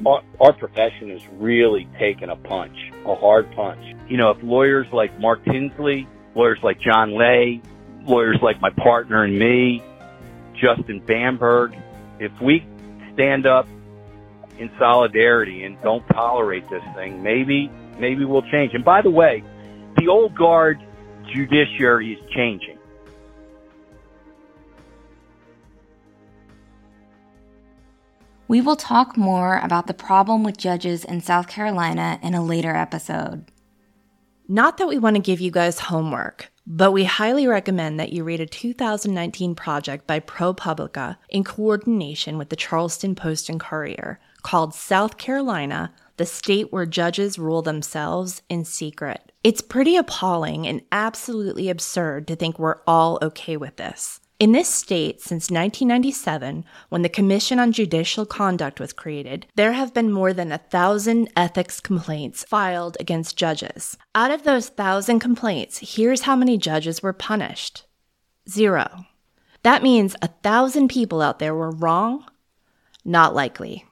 our, 0.05 0.23
our 0.41 0.53
profession 0.53 1.11
has 1.11 1.27
really 1.35 1.89
taken 1.99 2.29
a 2.29 2.37
punch, 2.37 2.77
a 3.05 3.15
hard 3.15 3.51
punch. 3.53 3.83
You 4.09 4.17
know, 4.17 4.31
if 4.31 4.43
lawyers 4.43 4.87
like 4.93 5.19
Mark 5.19 5.45
Tinsley, 5.45 6.07
lawyers 6.35 6.59
like 6.63 6.81
John 6.81 7.17
Lay, 7.17 7.63
lawyers 8.05 8.39
like 8.43 8.61
my 8.61 8.71
partner 8.71 9.25
and 9.25 9.39
me, 9.39 9.83
Justin 10.55 11.01
Bamberg, 11.01 11.77
if 12.19 12.33
we 12.41 12.65
stand 13.15 13.47
up 13.47 13.67
in 14.59 14.71
solidarity 14.79 15.65
and 15.65 15.81
don't 15.83 16.07
tolerate 16.09 16.69
this 16.69 16.83
thing, 16.95 17.23
maybe 17.23 17.71
maybe 17.99 18.25
we'll 18.25 18.43
change. 18.51 18.75
And 18.75 18.85
by 18.85 19.03
the 19.03 19.11
way, 19.11 19.43
the 19.97 20.09
old 20.09 20.35
guard 20.35 20.83
judiciary 21.33 22.13
is 22.13 22.31
changing. 22.31 22.76
We 28.49 28.61
will 28.61 28.77
talk 28.77 29.17
more 29.17 29.59
about 29.59 29.89
the 29.89 29.95
problem 29.95 30.45
with 30.45 30.57
judges 30.57 31.05
in 31.05 31.21
South 31.21 31.49
Carolina 31.49 32.21
in 32.23 32.35
a 32.35 32.45
later 32.45 32.77
episode. 32.77 33.45
Not 34.47 34.77
that 34.77 34.87
we 34.87 34.99
want 34.99 35.17
to 35.17 35.23
give 35.23 35.41
you 35.41 35.51
guys 35.51 35.81
homework, 35.81 36.53
but 36.65 36.93
we 36.93 37.03
highly 37.03 37.49
recommend 37.49 37.99
that 37.99 38.13
you 38.13 38.23
read 38.23 38.41
a 38.41 38.47
2019 38.47 39.57
project 39.57 40.07
by 40.07 40.21
ProPublica 40.21 41.17
in 41.29 41.43
coordination 41.43 42.39
with 42.39 42.51
the 42.51 42.57
Charleston 42.57 43.17
Post 43.17 43.49
and 43.49 43.59
Courier 43.59 44.21
called 44.43 44.75
South 44.75 45.19
Carolina, 45.19 45.93
the 46.17 46.27
state 46.27 46.73
where 46.73 46.87
judges 46.87 47.41
rule 47.41 47.63
themselves 47.63 48.43
in 48.49 48.65
secret. 48.65 49.33
It's 49.43 49.61
pretty 49.61 49.97
appalling 49.97 50.69
and 50.69 50.83
absolutely 50.93 51.69
absurd 51.69 52.29
to 52.29 52.37
think 52.37 52.61
we're 52.61 52.81
all 52.87 53.19
okay 53.23 53.57
with 53.57 53.75
this. 53.75 54.21
In 54.39 54.53
this 54.53 54.69
state, 54.69 55.23
since 55.23 55.51
1997, 55.51 56.67
when 56.91 57.01
the 57.01 57.09
Commission 57.09 57.59
on 57.59 57.73
Judicial 57.73 58.27
Conduct 58.27 58.79
was 58.79 58.93
created, 58.93 59.47
there 59.55 59.73
have 59.73 59.95
been 59.95 60.13
more 60.13 60.35
than 60.35 60.53
a 60.53 60.59
thousand 60.59 61.31
ethics 61.35 61.81
complaints 61.81 62.45
filed 62.45 62.99
against 63.01 63.39
judges. 63.39 63.97
Out 64.15 64.31
of 64.31 64.43
those 64.43 64.69
thousand 64.69 65.21
complaints, 65.21 65.97
here's 65.97 66.23
how 66.23 66.37
many 66.37 66.59
judges 66.59 67.03
were 67.03 67.15
punished 67.15 67.85
zero. 68.47 69.07
That 69.63 69.83
means 69.83 70.15
a 70.21 70.29
thousand 70.29 70.89
people 70.89 71.23
out 71.23 71.39
there 71.39 71.55
were 71.55 71.71
wrong? 71.71 72.27
Not 73.07 73.35
likely. 73.35 73.86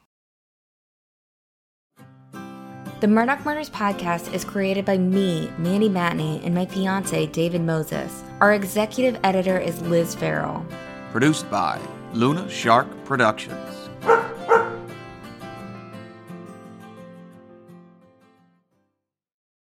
The 3.05 3.11
Murdaugh 3.11 3.45
Murders 3.45 3.69
podcast 3.69 4.33
is 4.33 4.47
created 4.47 4.87
by 4.87 4.97
me, 4.97 5.53
Mandy 5.59 5.91
Matney, 5.91 6.43
and 6.43 6.55
my 6.55 6.65
fiance, 6.65 7.27
David 7.27 7.61
Moses. 7.61 8.25
Our 8.41 8.55
executive 8.55 9.21
editor 9.23 9.59
is 9.59 9.79
Liz 9.83 10.15
Farrell. 10.15 10.65
Produced 11.13 11.51
by 11.51 11.79
Luna 12.15 12.49
Shark 12.49 12.89
Productions. 13.05 13.91